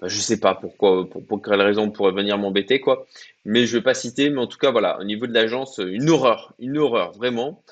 je 0.02 0.18
sais 0.18 0.40
pas 0.40 0.54
pourquoi, 0.54 1.08
pour, 1.08 1.24
pour 1.26 1.42
quelle 1.42 1.60
raison 1.60 1.82
on 1.82 1.90
pourrait 1.90 2.12
venir 2.12 2.38
m'embêter, 2.38 2.80
quoi. 2.80 3.06
Mais 3.44 3.66
je 3.66 3.76
vais 3.76 3.82
pas 3.82 3.94
citer, 3.94 4.30
mais 4.30 4.40
en 4.40 4.46
tout 4.46 4.58
cas, 4.58 4.70
voilà, 4.70 4.98
au 5.00 5.04
niveau 5.04 5.26
de 5.26 5.34
l'agence, 5.34 5.78
une 5.78 6.08
horreur, 6.08 6.54
une 6.58 6.78
horreur, 6.78 7.12
vraiment. 7.12 7.62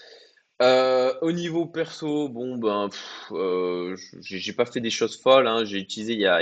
Au 0.61 1.33
niveau 1.33 1.67
perso, 1.67 2.29
bon, 2.29 2.57
ben, 2.57 2.89
j'ai 4.23 4.53
pas 4.55 4.65
fait 4.65 4.81
des 4.81 4.91
choses 4.91 5.21
folles, 5.21 5.47
hein. 5.47 5.65
J'ai 5.65 5.79
utilisé 5.79 6.15
il 6.15 6.21
y 6.21 6.27
a, 6.27 6.41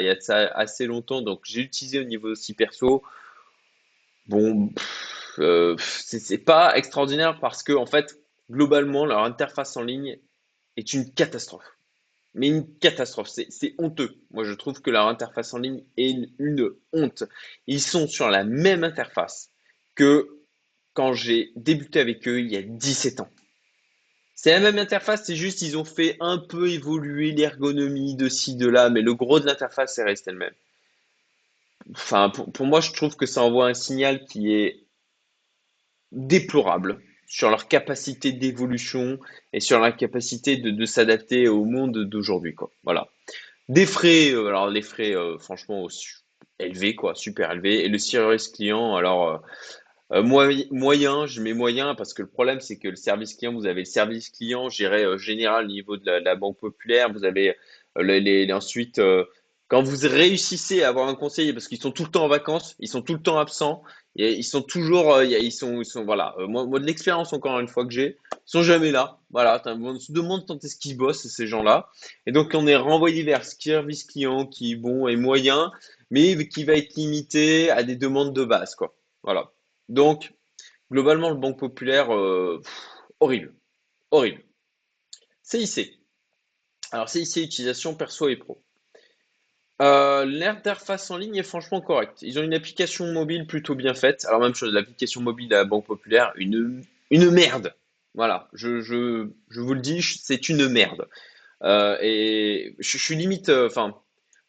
assez 0.55 0.87
longtemps, 0.87 1.23
donc 1.23 1.41
j'ai 1.45 1.61
utilisé 1.61 2.01
au 2.01 2.05
niveau 2.05 2.29
aussi 2.31 2.55
perso. 2.55 3.03
Bon, 4.29 4.71
c'est 5.79 6.45
pas 6.45 6.77
extraordinaire 6.77 7.41
parce 7.41 7.65
que, 7.65 7.73
en 7.73 7.87
fait, 7.87 8.22
globalement, 8.53 9.07
leur 9.07 9.25
interface 9.25 9.77
en 9.77 9.83
ligne 9.83 10.19
est 10.77 10.93
une 10.93 11.13
catastrophe. 11.13 11.79
Mais 12.35 12.49
une 12.49 12.79
catastrophe, 12.79 13.29
c'est 13.29 13.75
honteux. 13.79 14.17
Moi, 14.31 14.45
je 14.45 14.53
trouve 14.53 14.81
que 14.81 14.91
leur 14.91 15.09
interface 15.09 15.53
en 15.53 15.59
ligne 15.59 15.83
est 15.97 16.15
une, 16.39 16.71
honte. 16.93 17.25
Ils 17.67 17.83
sont 17.83 18.07
sur 18.07 18.31
la 18.31 18.45
même 18.45 18.85
interface 18.85 19.51
que 19.95 20.39
quand 20.95 21.13
j'ai 21.13 21.53
débuté 21.57 22.01
avec 22.01 22.27
eux 22.29 22.41
il 22.41 22.51
y 22.51 22.57
a 22.57 22.63
17 22.63 23.21
ans. 23.21 23.29
C'est 24.35 24.51
la 24.51 24.61
même 24.61 24.79
interface, 24.79 25.25
c'est 25.25 25.37
juste 25.37 25.63
ils 25.63 25.77
ont 25.77 25.85
fait 25.85 26.17
un 26.21 26.39
peu 26.39 26.69
évoluer 26.71 27.33
l'ergonomie 27.33 28.17
de 28.17 28.29
ci, 28.29 28.57
de 28.57 28.67
là, 28.67 28.91
mais 28.91 29.03
le 29.03 29.15
gros 29.15 29.41
de 29.41 29.47
l'interface 29.47 29.99
est 29.99 30.05
resté 30.05 30.33
le 30.33 30.39
même. 30.39 30.55
Enfin, 31.93 32.31
pour 32.31 32.67
moi, 32.67 32.81
je 32.81 32.93
trouve 32.93 33.17
que 33.17 33.27
ça 33.27 33.43
envoie 33.43 33.69
un 33.69 33.75
signal 33.75 34.25
qui 34.25 34.53
est 34.53 34.85
déplorable 36.13 37.01
sur 37.33 37.49
leur 37.49 37.67
capacité 37.67 38.33
d'évolution 38.33 39.19
et 39.55 39.61
sur 39.61 39.81
la 39.81 39.91
capacité 39.91 40.59
de, 40.59 40.71
de 40.71 40.85
s'adapter 40.85 41.49
au 41.49 41.65
monde 41.65 42.05
d'aujourd'hui. 42.05 42.55
Voilà. 42.85 43.09
Des 43.71 43.87
frais, 43.87 44.33
euh, 44.35 44.49
alors 44.49 44.69
les 44.69 44.83
frais, 44.83 45.17
euh, 45.17 45.39
franchement, 45.39 45.87
élevés, 46.59 46.95
quoi, 46.95 47.15
super 47.15 47.51
élevés. 47.51 47.87
Et 47.87 47.89
le 47.89 47.97
service 47.97 48.49
client, 48.49 48.97
alors, 48.97 49.43
euh, 50.13 50.23
moy- 50.23 50.69
moyen, 50.71 51.25
je 51.25 51.41
mets 51.41 51.55
moyen 51.55 51.95
parce 51.95 52.13
que 52.13 52.21
le 52.21 52.29
problème, 52.29 52.61
c'est 52.61 52.79
que 52.79 52.89
le 52.89 52.97
service 52.97 53.35
client, 53.35 53.55
vous 53.55 53.65
avez 53.65 53.81
le 53.81 53.87
service 53.87 54.29
client 54.29 54.69
géré 54.69 55.07
général 55.17 55.65
au 55.65 55.69
niveau 55.69 55.97
de 55.97 56.11
la, 56.11 56.35
Banque 56.35 56.59
Populaire, 56.59 57.11
vous 57.11 57.25
avez 57.25 57.57
les, 57.97 58.53
ensuite, 58.53 59.01
quand 59.69 59.83
vous 59.83 60.07
réussissez 60.07 60.83
à 60.83 60.91
avoir 60.91 61.09
un 61.09 61.15
conseiller, 61.15 61.55
parce 61.55 61.67
qu'ils 61.67 61.81
sont 61.81 61.93
tout 61.93 62.05
le 62.05 62.11
temps 62.11 62.25
en 62.25 62.29
vacances, 62.29 62.77
ils 62.79 62.89
sont 62.89 63.01
tout 63.01 63.15
le 63.15 63.23
temps 63.23 63.39
absents, 63.39 63.83
ils 64.17 64.45
sont 64.45 64.63
toujours, 64.63 65.15
euh, 65.15 65.25
ils 65.25 65.53
sont, 65.53 65.83
voilà. 66.05 66.35
Euh, 66.39 66.47
moi, 66.47 66.67
moi, 66.67 66.79
de 66.79 66.87
l'expérience 66.87 67.33
encore 67.33 67.59
une 67.61 67.69
fois 67.69 67.87
que 67.87 67.93
j'ai, 67.93 68.19
ils 68.33 68.39
sont 68.45 68.63
jamais 68.63 68.91
là. 68.91 69.19
Voilà, 69.31 69.63
on 69.67 69.99
se 69.99 70.13
demande 70.13 70.47
quand 70.47 70.63
est-ce 70.65 70.77
qu'ils 70.77 70.97
bossent 70.97 71.27
ces 71.27 71.47
gens-là. 71.47 71.89
Et 72.27 72.33
donc 72.33 72.51
on 72.55 72.67
est 72.67 72.77
renvoyé 72.77 73.23
vers 73.23 73.45
ce 73.45 73.57
service 73.59 74.05
client 74.05 74.47
qui 74.47 74.77
bon 74.77 75.09
est 75.09 75.17
moyen, 75.17 75.73
mais 76.11 76.49
qui 76.49 76.65
va 76.65 76.75
être 76.75 76.95
limité 76.95 77.71
à 77.71 77.83
des 77.83 77.97
demandes 77.97 78.35
de 78.35 78.45
base, 78.45 78.75
quoi. 78.75 78.95
Voilà. 79.23 79.53
Donc 79.89 80.35
globalement, 80.91 81.31
le 81.31 81.37
Banque 81.37 81.59
Populaire, 81.59 82.15
euh, 82.15 82.61
horrible, 83.21 83.55
horrible. 84.11 84.43
CIC. 85.43 86.01
Alors 86.91 87.09
CIC 87.09 87.37
utilisation 87.37 87.95
perso 87.95 88.29
et 88.29 88.37
pro. 88.37 88.62
Euh, 89.83 90.25
l'interface 90.25 91.11
en 91.11 91.17
ligne 91.17 91.37
est 91.37 91.43
franchement 91.43 91.81
correcte. 91.81 92.23
Ils 92.23 92.39
ont 92.39 92.43
une 92.43 92.55
application 92.55 93.13
mobile 93.13 93.47
plutôt 93.49 93.75
bien 93.75 93.95
faite. 93.95 94.25
Alors 94.27 94.41
même 94.41 94.55
chose, 94.55 94.73
l'application 94.73 95.21
mobile 95.21 95.53
à 95.53 95.59
la 95.59 95.65
Banque 95.65 95.87
Populaire, 95.87 96.33
une, 96.37 96.85
une 97.11 97.31
merde. 97.31 97.75
Voilà, 98.15 98.49
je, 98.53 98.81
je, 98.81 99.29
je 99.51 99.61
vous 99.61 99.75
le 99.75 99.81
dis, 99.81 100.01
c'est 100.03 100.49
une 100.49 100.69
merde. 100.69 101.09
Euh, 101.65 101.97
et 102.01 102.77
je, 102.79 102.97
suis 102.97 103.17
limite, 103.17 103.49
euh, 103.49 103.67
enfin, 103.67 103.97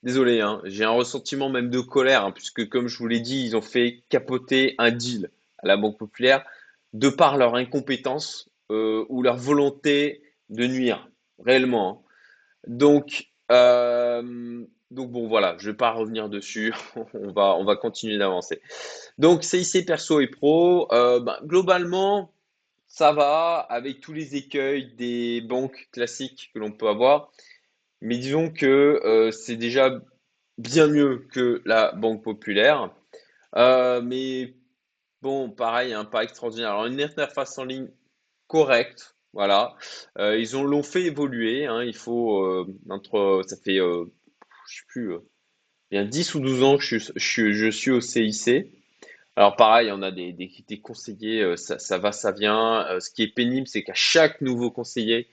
désolé, 0.03 0.41
hein, 0.41 0.61
j'ai 0.65 0.83
un 0.83 0.91
ressentiment 0.91 1.49
même 1.49 1.71
de 1.71 1.79
colère, 1.79 2.25
hein, 2.25 2.31
puisque 2.31 2.69
comme 2.69 2.87
je 2.87 2.97
vous 2.99 3.07
l'ai 3.07 3.19
dit, 3.19 3.43
ils 3.43 3.55
ont 3.55 3.61
fait 3.61 4.03
capoter 4.09 4.75
un 4.77 4.91
deal 4.91 5.31
à 5.59 5.67
la 5.67 5.77
Banque 5.77 5.97
Populaire 5.97 6.45
de 6.93 7.09
par 7.09 7.37
leur 7.37 7.55
incompétence 7.55 8.49
ou 8.69 9.21
leur 9.21 9.37
volonté 9.37 10.23
de 10.49 10.65
nuire, 10.65 11.07
réellement. 11.45 11.89
Hein. 11.89 12.65
Donc, 12.67 13.27
donc 14.93 15.11
bon, 15.11 15.27
voilà, 15.27 15.55
je 15.57 15.67
ne 15.67 15.71
vais 15.71 15.77
pas 15.77 15.91
revenir 15.91 16.29
dessus. 16.29 16.73
on 17.13 17.31
va, 17.31 17.55
on 17.55 17.65
va 17.65 17.75
continuer 17.75 18.17
d'avancer. 18.17 18.61
Donc 19.17 19.43
CIC 19.43 19.85
perso 19.85 20.19
et 20.19 20.27
pro, 20.27 20.87
euh, 20.93 21.19
ben, 21.19 21.37
globalement, 21.43 22.31
ça 22.87 23.11
va 23.11 23.57
avec 23.69 23.99
tous 24.01 24.13
les 24.13 24.35
écueils 24.35 24.93
des 24.95 25.41
banques 25.41 25.89
classiques 25.91 26.51
que 26.53 26.59
l'on 26.59 26.71
peut 26.71 26.87
avoir. 26.87 27.31
Mais 28.01 28.17
disons 28.17 28.51
que 28.51 29.01
euh, 29.03 29.31
c'est 29.31 29.55
déjà 29.55 29.99
bien 30.57 30.87
mieux 30.87 31.25
que 31.31 31.61
la 31.65 31.91
banque 31.93 32.23
populaire. 32.23 32.91
Euh, 33.55 34.01
mais 34.01 34.53
bon, 35.21 35.49
pareil, 35.49 35.93
hein, 35.93 36.05
pas 36.05 36.23
extraordinaire. 36.23 36.71
Alors 36.71 36.85
une 36.85 37.01
interface 37.01 37.57
en 37.57 37.65
ligne 37.65 37.89
correcte, 38.47 39.15
voilà. 39.33 39.75
ils 40.19 40.55
ont 40.55 40.63
l'ont 40.63 40.83
fait 40.83 41.03
évoluer. 41.03 41.65
Hein. 41.65 41.83
il 41.83 41.95
faut 41.95 42.67
entre, 42.89 43.41
ça 43.47 43.55
fait 43.57 43.79
je 44.73 44.79
sais 44.79 44.85
plus, 44.87 45.13
euh, 45.13 45.19
y 45.91 45.97
a 45.97 46.03
10 46.03 46.35
ou 46.35 46.39
12 46.39 46.63
ans 46.63 46.77
que 46.77 46.83
je 46.83 47.69
suis, 47.69 47.91
au 47.91 48.01
CIC. 48.01 48.71
Alors 49.35 49.55
pareil, 49.55 49.91
on 49.91 50.01
a 50.01 50.11
des, 50.11 50.31
des, 50.33 50.81
conseillers, 50.81 51.41
euh, 51.41 51.55
ça, 51.55 51.97
va, 51.97 52.11
ça 52.11 52.31
vient. 52.31 52.85
Euh, 52.87 52.99
ce 52.99 53.11
qui 53.11 53.23
est 53.23 53.27
pénible, 53.27 53.67
c'est 53.67 53.83
qu'à 53.83 53.93
chaque 53.93 54.41
nouveau 54.41 54.71
conseiller, 54.71 55.27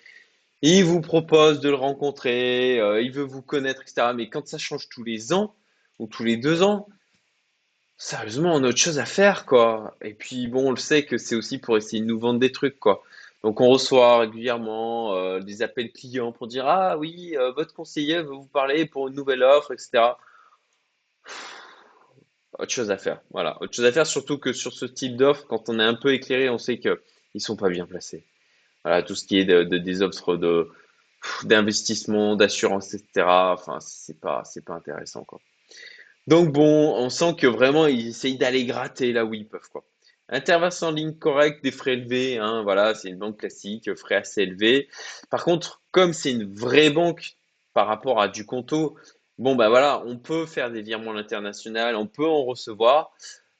il 0.62 0.85
vous 0.85 1.00
propose 1.00 1.61
de 1.61 1.70
le 1.70 1.75
rencontrer, 1.75 2.76
il 3.02 3.11
veut 3.12 3.25
vous 3.25 3.40
connaître, 3.40 3.80
etc. 3.80 4.09
Mais 4.14 4.28
quand 4.28 4.47
ça 4.47 4.59
change 4.59 4.90
tous 4.90 5.02
les 5.02 5.32
ans 5.32 5.54
ou 5.99 6.06
tous 6.06 6.23
les 6.23 6.37
deux 6.37 6.62
ans, 6.62 6.87
sérieusement, 7.97 8.54
on 8.54 8.64
a 8.64 8.68
autre 8.68 8.78
chose 8.78 8.99
à 8.99 9.06
faire, 9.06 9.47
quoi. 9.47 9.97
Et 10.02 10.12
puis 10.12 10.49
bon, 10.49 10.68
on 10.68 10.70
le 10.73 10.76
sait 10.76 11.06
que 11.06 11.16
c'est 11.16 11.35
aussi 11.35 11.56
pour 11.56 11.78
essayer 11.78 12.02
de 12.02 12.06
nous 12.06 12.18
vendre 12.18 12.40
des 12.40 12.52
trucs, 12.52 12.78
quoi. 12.78 13.02
Donc 13.42 13.61
on 13.61 13.70
reçoit 13.70 14.18
régulièrement 14.18 15.14
euh, 15.14 15.40
des 15.40 15.62
appels 15.62 15.92
clients 15.92 16.32
pour 16.32 16.47
dire 16.47 16.66
ah 16.66 16.99
oui 16.99 17.37
euh, 17.37 17.52
votre 17.52 17.73
conseiller 17.75 18.23
veut 18.23 18.35
vous 18.35 18.47
parler 18.47 18.85
pour 18.85 19.09
une 19.09 19.14
nouvelle 19.14 19.42
offre 19.42 19.73
etc. 19.73 20.14
Autre 22.59 22.70
chose 22.70 22.90
à 22.90 22.99
faire, 22.99 23.23
voilà, 23.30 23.56
autre 23.62 23.75
chose 23.75 23.87
à 23.87 23.92
faire 23.92 24.06
surtout 24.06 24.37
que 24.37 24.52
sur 24.52 24.73
ce 24.75 24.85
type 24.85 25.16
d'offre 25.16 25.47
quand 25.47 25.70
on 25.70 25.78
est 25.78 25.85
un 25.85 25.94
peu 25.94 26.12
éclairé 26.12 26.50
on 26.50 26.59
sait 26.59 26.78
que 26.78 27.02
ils 27.35 27.40
sont 27.40 27.56
pas 27.56 27.70
bien 27.70 27.87
placés. 27.87 28.25
Voilà 28.85 29.02
tout 29.02 29.14
ce 29.14 29.25
qui 29.26 29.38
est 29.38 29.44
de, 29.44 29.62
des 29.62 30.02
offres 30.02 30.37
de 30.37 30.68
d'investissement, 31.44 32.37
d'assurance 32.37 32.92
etc. 32.94 33.26
Enfin 33.26 33.78
c'est 33.80 34.20
pas 34.20 34.42
c'est 34.44 34.64
pas 34.64 34.75
intéressant 34.75 35.25
quoi. 35.25 35.40
Donc 36.26 36.52
bon 36.52 36.94
on 36.97 37.09
sent 37.09 37.37
que 37.38 37.47
vraiment 37.47 37.87
ils 37.87 38.09
essayent 38.09 38.37
d'aller 38.37 38.66
gratter 38.66 39.12
là 39.12 39.25
où 39.25 39.32
ils 39.32 39.49
peuvent 39.49 39.68
quoi. 39.73 39.85
Intervention 40.30 40.88
en 40.88 40.92
ligne 40.92 41.14
correcte, 41.14 41.62
des 41.64 41.72
frais 41.72 41.94
élevés, 41.94 42.38
hein, 42.38 42.62
voilà, 42.62 42.94
c'est 42.94 43.08
une 43.08 43.18
banque 43.18 43.38
classique, 43.38 43.92
frais 43.96 44.14
assez 44.14 44.42
élevés. 44.42 44.88
Par 45.28 45.44
contre, 45.44 45.82
comme 45.90 46.12
c'est 46.12 46.30
une 46.30 46.54
vraie 46.54 46.90
banque 46.90 47.37
par 47.75 47.88
rapport 47.88 48.22
à 48.22 48.28
du 48.28 48.46
conto, 48.46 48.96
bon 49.38 49.56
ben 49.56 49.68
voilà, 49.68 50.02
on 50.06 50.16
peut 50.16 50.46
faire 50.46 50.70
des 50.70 50.82
virements 50.82 51.10
à 51.10 51.14
l'international, 51.14 51.96
on 51.96 52.06
peut 52.06 52.26
en 52.26 52.44
recevoir. 52.44 53.12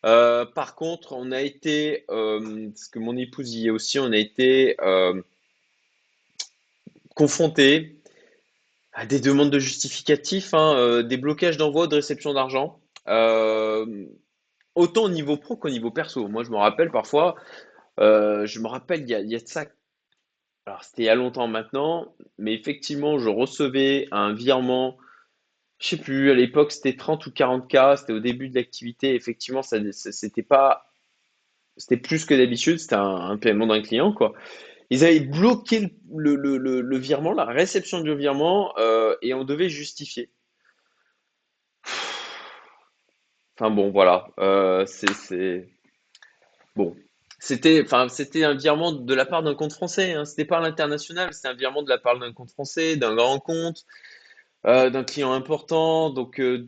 Euh, 0.07 0.47
par 0.47 0.77
contre, 0.77 1.13
on 1.13 1.33
a 1.33 1.43
été, 1.43 2.05
euh, 2.11 2.69
parce 2.71 2.89
que 2.89 3.01
mon 3.01 3.17
épouse 3.17 3.53
y 3.55 3.67
est 3.67 3.71
aussi, 3.71 3.99
on 3.99 4.13
a 4.13 4.17
été 4.17 4.77
euh, 4.81 5.21
confronté 7.17 7.97
à 8.93 9.07
des 9.07 9.21
demandes 9.21 9.51
de 9.51 9.59
justificatifs, 9.59 10.55
hein, 10.55 11.03
des 11.03 11.17
blocages 11.17 11.57
d'envoi 11.57 11.89
de 11.89 11.97
réception 11.97 12.33
d'argent 12.33 12.81
autant 14.75 15.05
au 15.05 15.09
niveau 15.09 15.37
pro 15.37 15.57
qu'au 15.57 15.71
niveau 15.71 15.91
perso. 15.91 16.29
Moi, 16.29 16.45
je 16.45 16.51
me 16.51 16.57
rappelle 16.57 16.91
parfois, 16.91 17.37
euh, 17.99 18.47
je 18.47 18.61
me 18.61 18.69
rappelle, 18.69 19.03
il 19.03 19.09
y 19.09 19.15
a, 19.15 19.23
de 19.23 19.47
ça. 19.47 19.67
Alors, 20.67 20.85
c'était 20.85 21.03
il 21.03 21.07
y 21.07 21.09
a 21.09 21.15
longtemps 21.15 21.49
maintenant, 21.49 22.15
mais 22.39 22.55
effectivement, 22.55 23.19
je 23.19 23.29
recevais 23.29 24.09
un 24.13 24.33
virement, 24.33 24.99
je 25.79 25.89
sais 25.89 25.97
plus, 25.97 26.31
à 26.31 26.35
l'époque, 26.35 26.73
c'était 26.73 26.97
30 26.97 27.27
ou 27.27 27.33
40 27.33 27.69
k, 27.69 27.99
c'était 27.99 28.13
au 28.13 28.21
début 28.21 28.49
de 28.49 28.55
l'activité. 28.55 29.15
Effectivement, 29.15 29.63
ça, 29.63 29.79
c'était 29.93 30.43
pas, 30.43 30.91
c'était 31.77 31.97
plus 31.97 32.25
que 32.25 32.35
d'habitude, 32.35 32.79
c'était 32.79 32.97
un, 32.97 33.37
paiement 33.39 33.67
d'un 33.67 33.83
client, 33.83 34.13
quoi. 34.13 34.35
Ils 34.91 35.05
avaient 35.05 35.21
bloqué 35.21 35.93
le, 36.17 36.35
le, 36.35 36.59
le, 36.59 36.99
virement, 36.99 37.33
la 37.33 37.45
réception 37.45 38.01
du 38.01 38.15
virement, 38.17 38.77
euh, 38.79 39.15
et 39.23 39.35
on 39.35 39.45
devait 39.45 39.69
justifier. 39.69 40.31
Enfin 43.61 43.71
bon, 43.71 43.91
voilà. 43.91 44.27
Euh, 44.39 44.87
c'est 44.87 45.69
bon. 46.75 46.97
C'était 47.39 47.83
enfin 47.85 48.07
un 48.37 48.55
virement 48.55 48.93
de 48.93 49.15
la 49.15 49.27
part 49.27 49.43
d'un 49.43 49.55
compte 49.55 49.75
français. 49.75 50.15
Hein. 50.15 50.25
C'était 50.25 50.47
pas 50.47 50.61
l'international. 50.61 51.35
C'était 51.35 51.49
un 51.49 51.55
virement 51.55 51.83
de 51.83 51.91
la 51.91 51.99
part 51.99 52.19
d'un 52.19 52.33
compte 52.33 52.51
français, 52.51 52.97
d'un 52.97 53.15
grand 53.15 53.39
compte, 53.39 53.85
euh, 54.65 54.89
d'un 54.89 55.05
client 55.05 55.33
important. 55.35 56.09
Donc, 56.09 56.41
euh, 56.41 56.65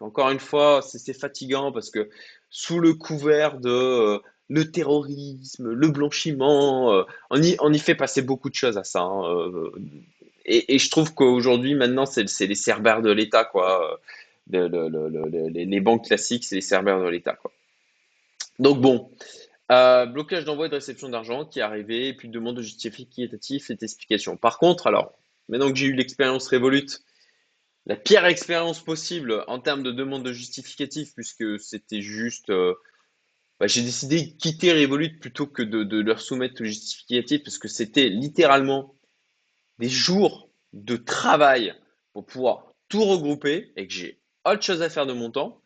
encore 0.00 0.30
une 0.30 0.40
fois, 0.40 0.80
c'est 0.80 1.12
fatigant 1.12 1.70
parce 1.70 1.90
que 1.90 2.08
sous 2.48 2.80
le 2.80 2.94
couvert 2.94 3.58
de 3.58 4.22
le 4.48 4.70
terrorisme, 4.70 5.70
le 5.70 5.88
blanchiment, 5.88 7.04
on 7.28 7.42
y, 7.42 7.56
on 7.60 7.70
y 7.74 7.78
fait 7.78 7.94
passer 7.94 8.22
beaucoup 8.22 8.48
de 8.48 8.54
choses 8.54 8.78
à 8.78 8.84
ça. 8.84 9.02
Hein, 9.02 9.50
et, 10.46 10.74
et, 10.74 10.78
je 10.78 10.90
trouve 10.90 11.12
qu'aujourd'hui, 11.12 11.74
maintenant, 11.74 12.06
c'est 12.06 12.46
les 12.46 12.54
cerbères 12.54 13.02
de 13.02 13.10
l'État, 13.10 13.44
quoi 13.44 14.00
les, 14.50 15.80
banques 15.80 16.06
classiques, 16.06 16.44
c'est 16.44 16.56
les 16.56 16.60
serveurs 16.60 17.02
de 17.02 17.08
l'État. 17.08 17.38
Donc 18.58 18.80
bon, 18.80 19.10
euh, 19.72 20.06
blocage 20.06 20.44
d'envoi 20.44 20.66
et 20.66 20.68
de 20.68 20.74
réception 20.74 21.08
d'argent 21.08 21.44
qui 21.44 21.60
est 21.60 21.62
arrivé, 21.62 22.08
et 22.08 22.14
puis 22.14 22.28
demande 22.28 22.56
de 22.56 22.62
justificatif 22.62 23.70
et 23.70 23.74
d'explication. 23.74 24.36
Par 24.36 24.58
contre, 24.58 24.86
alors, 24.86 25.18
maintenant 25.48 25.70
que 25.70 25.76
j'ai 25.76 25.86
eu 25.86 25.94
l'expérience 25.94 26.48
Revolut, 26.48 26.86
la 27.86 27.96
pire 27.96 28.24
expérience 28.24 28.82
possible 28.82 29.44
en 29.46 29.58
termes 29.58 29.82
de 29.82 29.92
demande 29.92 30.24
de 30.24 30.32
justificatif, 30.32 31.14
puisque 31.14 31.58
c'était 31.60 32.02
juste... 32.02 32.50
Euh, 32.50 32.74
bah, 33.60 33.66
j'ai 33.66 33.82
décidé 33.82 34.22
de 34.22 34.36
quitter 34.36 34.72
Revolut 34.72 35.18
plutôt 35.18 35.46
que 35.46 35.62
de, 35.62 35.84
de 35.84 36.00
leur 36.00 36.20
soumettre 36.20 36.62
le 36.62 36.68
justificatif, 36.68 37.42
parce 37.44 37.58
que 37.58 37.68
c'était 37.68 38.08
littéralement 38.08 38.94
des 39.78 39.88
jours 39.88 40.50
de 40.72 40.96
travail 40.96 41.74
pour 42.12 42.26
pouvoir 42.26 42.74
tout 42.88 43.04
regrouper 43.04 43.72
et 43.76 43.86
que 43.86 43.92
j'ai 43.92 44.20
autre 44.44 44.62
chose 44.62 44.82
à 44.82 44.90
faire 44.90 45.06
de 45.06 45.12
mon 45.12 45.30
temps. 45.30 45.60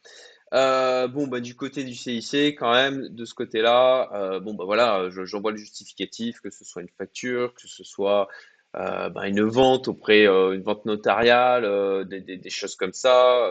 Euh, 0.55 1.09
bon, 1.09 1.27
bah, 1.27 1.41
du 1.41 1.55
côté 1.55 1.85
du 1.85 1.95
CIC, 1.95 2.59
quand 2.59 2.73
même, 2.73 3.09
de 3.09 3.25
ce 3.25 3.35
côté-là, 3.35 4.11
euh, 4.15 4.41
bon, 4.41 4.55
bah, 4.55 4.65
voilà, 4.65 5.09
j'envoie 5.11 5.53
le 5.53 5.59
justificatif, 5.59 6.41
que 6.41 6.51
ce 6.51 6.65
soit 6.65 6.83
une 6.83 6.89
facture, 6.97 7.55
que 7.55 7.69
ce 7.69 7.85
soit 7.85 8.29
euh, 8.77 9.11
bah, 9.11 9.29
une 9.29 9.43
vente 9.43 9.89
auprès, 9.89 10.27
une 10.27 10.63
vente 10.63 10.87
notariale, 10.87 12.07
des, 12.09 12.51
choses 12.51 12.77
comme 12.77 12.95
ça, 12.95 13.51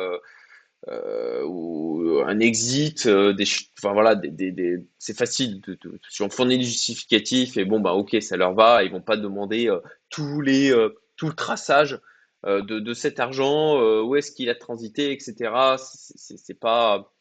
ou 1.46 2.22
un 2.25 2.39
exit, 2.39 3.07
des, 3.07 3.46
enfin 3.77 3.93
voilà, 3.93 4.15
des, 4.15 4.84
c'est 4.98 5.17
facile. 5.17 5.62
De, 5.62 5.77
si 6.10 6.24
on 6.24 6.29
fournit 6.29 6.57
du 6.57 6.65
justificatif 6.65 7.57
et 7.57 7.65
bon, 7.65 7.79
bah, 7.79 7.93
ok, 7.93 8.17
ça 8.22 8.38
leur 8.38 8.53
va, 8.53 8.84
ils 8.84 8.91
vont 8.91 9.01
pas 9.01 9.17
demander 9.17 9.72
tous 10.10 10.41
les, 10.41 10.74
tout 11.15 11.27
le 11.27 11.34
traçage 11.34 12.00
euh, 12.48 12.62
de, 12.62 12.94
cet 12.94 13.20
argent, 13.20 13.77
euh, 13.82 14.01
où 14.01 14.16
est-ce 14.16 14.32
qu'il 14.32 14.50
a 14.50 14.56
transité, 14.56 15.12
etc. 15.12 15.51
C'est 15.77 16.58
pas 16.58 17.13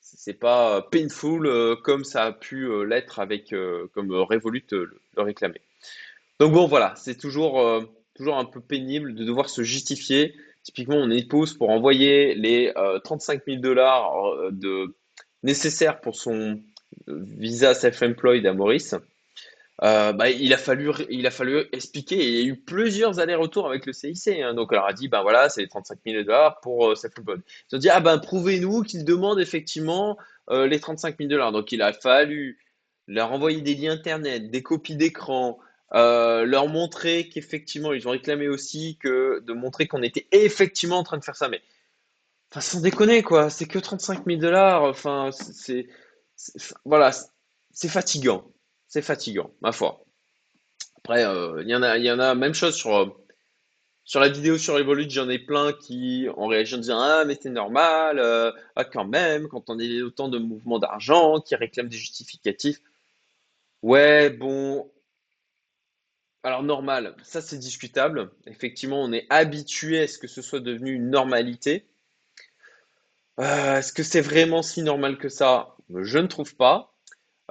c'est 0.00 0.34
pas 0.34 0.82
painful 0.82 1.46
euh, 1.46 1.74
comme 1.76 2.04
ça 2.04 2.24
a 2.24 2.32
pu 2.32 2.68
l'être 2.86 3.18
avec 3.18 3.54
comme 3.94 4.12
Revolut 4.12 4.66
le, 4.72 5.00
réclamer. 5.16 5.62
Donc 6.38 6.52
bon 6.52 6.66
voilà, 6.66 6.92
c'est 6.96 7.16
toujours 7.16 7.64
toujours 8.14 8.36
un 8.36 8.44
peu 8.44 8.60
pénible 8.60 9.14
de 9.14 9.24
devoir 9.24 9.48
se 9.48 9.62
justifier. 9.62 10.34
Typiquement, 10.64 10.96
on 10.96 11.10
épouse 11.10 11.54
pour 11.54 11.70
envoyer 11.70 12.34
les 12.34 12.72
35 13.04 13.42
000 13.46 13.60
dollars 13.60 14.50
de 14.50 14.94
nécessaires 15.42 16.00
pour 16.00 16.14
son 16.16 16.60
visa 17.06 17.72
self-employed 17.74 18.46
à 18.46 18.52
Maurice, 18.52 18.94
euh, 19.80 20.12
bah, 20.12 20.30
il 20.30 20.52
a 20.52 20.58
fallu, 20.58 20.92
il 21.10 21.26
a 21.26 21.30
fallu 21.30 21.64
expliquer. 21.72 22.16
il 22.16 22.34
y 22.34 22.40
a 22.40 22.44
eu 22.44 22.56
plusieurs 22.56 23.18
allers-retours 23.18 23.66
avec 23.66 23.86
le 23.86 23.92
CIC. 23.92 24.28
Hein. 24.28 24.54
donc, 24.54 24.70
on 24.70 24.74
leur 24.74 24.86
a 24.86 24.92
dit, 24.92 25.08
ben 25.08 25.22
voilà, 25.22 25.48
c'est 25.48 25.66
35 25.66 25.98
000 26.06 26.24
dollars 26.24 26.60
pour 26.60 26.90
euh, 26.90 26.94
self-employed. 26.94 27.42
Ils 27.70 27.76
ont 27.76 27.78
dit, 27.78 27.88
ah 27.88 28.00
ben, 28.00 28.18
prouvez-nous 28.18 28.82
qu'ils 28.82 29.04
demandent 29.04 29.40
effectivement 29.40 30.18
euh, 30.50 30.66
les 30.66 30.78
35 30.78 31.16
000 31.18 31.30
dollars. 31.30 31.52
Donc, 31.52 31.72
il 31.72 31.82
a 31.82 31.92
fallu 31.92 32.58
leur 33.08 33.32
envoyer 33.32 33.60
des 33.62 33.74
liens 33.74 33.92
internet, 33.92 34.50
des 34.50 34.62
copies 34.62 34.96
d'écran, 34.96 35.58
euh, 35.94 36.44
leur 36.44 36.68
montrer 36.68 37.28
qu'effectivement, 37.28 37.92
ils 37.92 38.06
ont 38.06 38.12
réclamé 38.12 38.48
aussi 38.48 38.98
que 38.98 39.40
de 39.40 39.52
montrer 39.52 39.88
qu'on 39.88 40.02
était 40.02 40.26
effectivement 40.32 40.98
en 40.98 41.02
train 41.02 41.18
de 41.18 41.24
faire 41.24 41.36
ça. 41.36 41.48
Mais, 41.48 41.60
enfin, 42.52 42.60
sans 42.60 42.80
déconner, 42.80 43.22
quoi, 43.22 43.50
c'est 43.50 43.66
que 43.66 43.78
35 43.78 44.24
000 44.26 44.40
dollars. 44.40 44.84
Enfin, 44.84 45.30
c'est, 45.32 45.88
voilà, 46.84 47.10
c'est 47.72 47.88
fatigant. 47.88 48.51
C'est 48.92 49.00
fatigant, 49.00 49.50
ma 49.62 49.72
foi. 49.72 50.04
Après, 50.98 51.24
euh, 51.24 51.62
il 51.62 51.70
y 51.70 51.74
en 51.74 51.82
a, 51.82 51.96
y 51.96 52.12
en 52.12 52.18
a, 52.18 52.34
même 52.34 52.52
chose 52.52 52.74
sur, 52.74 52.94
euh, 52.94 53.06
sur 54.04 54.20
la 54.20 54.28
vidéo 54.28 54.58
sur 54.58 54.78
Evolute, 54.78 55.10
j'en 55.10 55.30
ai 55.30 55.38
plein 55.38 55.72
qui 55.72 56.26
ont 56.36 56.46
réagi 56.46 56.74
en 56.74 56.78
disant 56.78 57.00
Ah, 57.00 57.24
mais 57.24 57.38
c'est 57.40 57.48
normal, 57.48 58.20
ah, 58.76 58.84
quand 58.84 59.06
même, 59.06 59.48
quand 59.48 59.70
on 59.70 59.78
est 59.78 60.02
autant 60.02 60.28
de 60.28 60.38
mouvements 60.38 60.78
d'argent, 60.78 61.40
qui 61.40 61.54
réclament 61.54 61.88
des 61.88 61.96
justificatifs. 61.96 62.82
Ouais, 63.80 64.28
bon, 64.28 64.92
alors 66.42 66.62
normal, 66.62 67.16
ça 67.22 67.40
c'est 67.40 67.56
discutable. 67.58 68.30
Effectivement, 68.46 69.02
on 69.02 69.10
est 69.12 69.26
habitué 69.30 70.00
à 70.02 70.06
ce 70.06 70.18
que 70.18 70.28
ce 70.28 70.42
soit 70.42 70.60
devenu 70.60 70.92
une 70.92 71.08
normalité. 71.08 71.86
Euh, 73.40 73.78
est-ce 73.78 73.94
que 73.94 74.02
c'est 74.02 74.20
vraiment 74.20 74.62
si 74.62 74.82
normal 74.82 75.16
que 75.16 75.30
ça? 75.30 75.76
Je 75.94 76.18
ne 76.18 76.26
trouve 76.26 76.54
pas. 76.56 76.91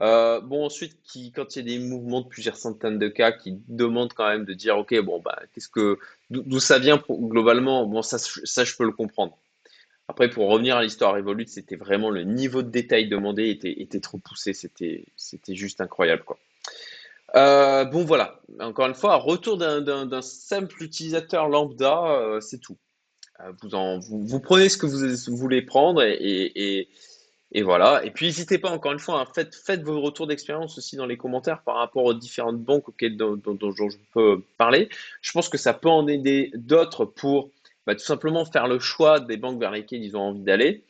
Euh, 0.01 0.41
bon, 0.41 0.65
ensuite, 0.65 0.97
qui, 1.03 1.31
quand 1.31 1.55
il 1.55 1.59
y 1.59 1.61
a 1.61 1.77
des 1.77 1.83
mouvements 1.83 2.21
de 2.21 2.27
plusieurs 2.27 2.57
centaines 2.57 2.97
de 2.97 3.07
cas 3.07 3.31
qui 3.31 3.59
demandent 3.67 4.13
quand 4.13 4.27
même 4.27 4.45
de 4.45 4.53
dire, 4.53 4.77
ok, 4.77 4.99
bon, 5.01 5.19
bah, 5.19 5.39
qu'est-ce 5.53 5.69
que, 5.69 5.99
d'où 6.31 6.59
ça 6.59 6.79
vient 6.79 7.01
globalement? 7.07 7.85
Bon, 7.85 8.01
ça, 8.01 8.17
je 8.17 8.75
peux 8.75 8.85
le 8.85 8.91
comprendre. 8.91 9.37
Après, 10.07 10.29
pour 10.29 10.49
revenir 10.49 10.75
à 10.75 10.83
l'histoire 10.83 11.13
Revolut, 11.13 11.45
c'était 11.47 11.75
vraiment 11.75 12.09
le 12.09 12.23
niveau 12.23 12.63
de 12.63 12.69
détail 12.69 13.07
demandé 13.07 13.49
était, 13.49 13.99
trop 13.99 14.17
poussé. 14.17 14.53
C'était, 14.53 15.05
juste 15.49 15.81
incroyable. 15.81 16.23
Euh, 17.35 17.85
bon, 17.85 18.03
voilà. 18.03 18.41
Encore 18.59 18.87
une 18.87 18.95
fois, 18.95 19.17
retour 19.17 19.57
d'un 19.57 20.21
simple 20.21 20.83
utilisateur 20.83 21.47
lambda, 21.47 22.07
euh, 22.07 22.41
c'est 22.41 22.59
tout. 22.59 22.77
Vous, 23.61 23.73
en, 23.73 23.99
prenez 24.43 24.69
ce 24.69 24.77
que 24.77 24.85
vous 24.85 25.37
voulez 25.37 25.61
prendre 25.61 26.03
et, 26.03 26.89
voilà. 27.59 28.03
Et 28.05 28.11
puis, 28.11 28.27
n'hésitez 28.27 28.57
pas, 28.57 28.69
encore 28.69 28.93
une 28.93 28.99
fois, 28.99 29.19
hein, 29.19 29.27
faites, 29.33 29.83
vos 29.83 29.99
retours 29.99 30.25
d'expérience 30.27 30.77
aussi 30.77 30.95
dans 30.95 31.05
les 31.05 31.17
commentaires 31.17 31.61
par 31.63 31.75
rapport 31.75 32.05
aux 32.05 32.13
différentes 32.13 32.59
banques 32.59 32.87
auxquelles 32.87 33.17
dont, 33.17 33.37
je 33.45 33.97
peux 34.13 34.41
parler. 34.57 34.87
Je 35.21 35.31
pense 35.33 35.49
que 35.49 35.57
ça 35.57 35.73
peut 35.73 35.89
en 35.89 36.07
aider 36.07 36.51
d'autres 36.55 37.03
pour 37.03 37.49
bah, 37.85 37.95
tout 37.95 38.05
simplement 38.05 38.45
faire 38.45 38.67
le 38.67 38.79
choix 38.79 39.19
des 39.19 39.35
banques 39.35 39.59
vers 39.59 39.71
lesquelles 39.71 40.03
ils 40.03 40.15
ont 40.15 40.21
envie 40.21 40.43
d'aller. 40.43 40.85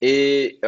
Et, 0.00 0.58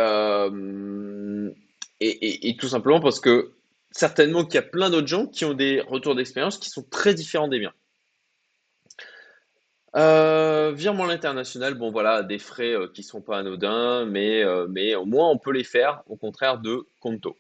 et, 2.01 2.49
et, 2.49 2.57
tout 2.57 2.69
simplement 2.69 3.01
parce 3.01 3.21
que 3.21 3.53
certainement 3.91 4.45
qu'il 4.45 4.57
y 4.57 4.59
a 4.59 4.63
plein 4.63 4.91
d'autres 4.91 5.07
gens 5.07 5.27
qui 5.27 5.45
ont 5.45 5.55
des 5.55 5.81
retours 5.81 6.15
d'expérience 6.15 6.59
qui 6.59 6.71
sont 6.71 6.83
très 6.83 7.15
différents 7.15 7.49
des 7.49 7.61
miens. 7.61 7.73
Euh, 9.97 10.73
virement 10.73 11.05
à 11.05 11.09
l'international, 11.09 11.75
bon 11.75 11.91
voilà, 11.91 12.23
des 12.23 12.39
frais 12.39 12.75
euh, 12.75 12.89
qui 12.89 13.03
sont 13.03 13.23
pas 13.23 13.39
anodins, 13.39 14.05
mais, 14.05 14.45
euh, 14.45 14.67
mais 14.69 14.95
au 14.95 15.07
moins 15.07 15.31
on 15.31 15.39
peut 15.39 15.53
les 15.53 15.65
faire, 15.65 16.03
au 16.09 16.17
contraire 16.17 16.59
de 16.59 16.87
Conto. 17.01 17.37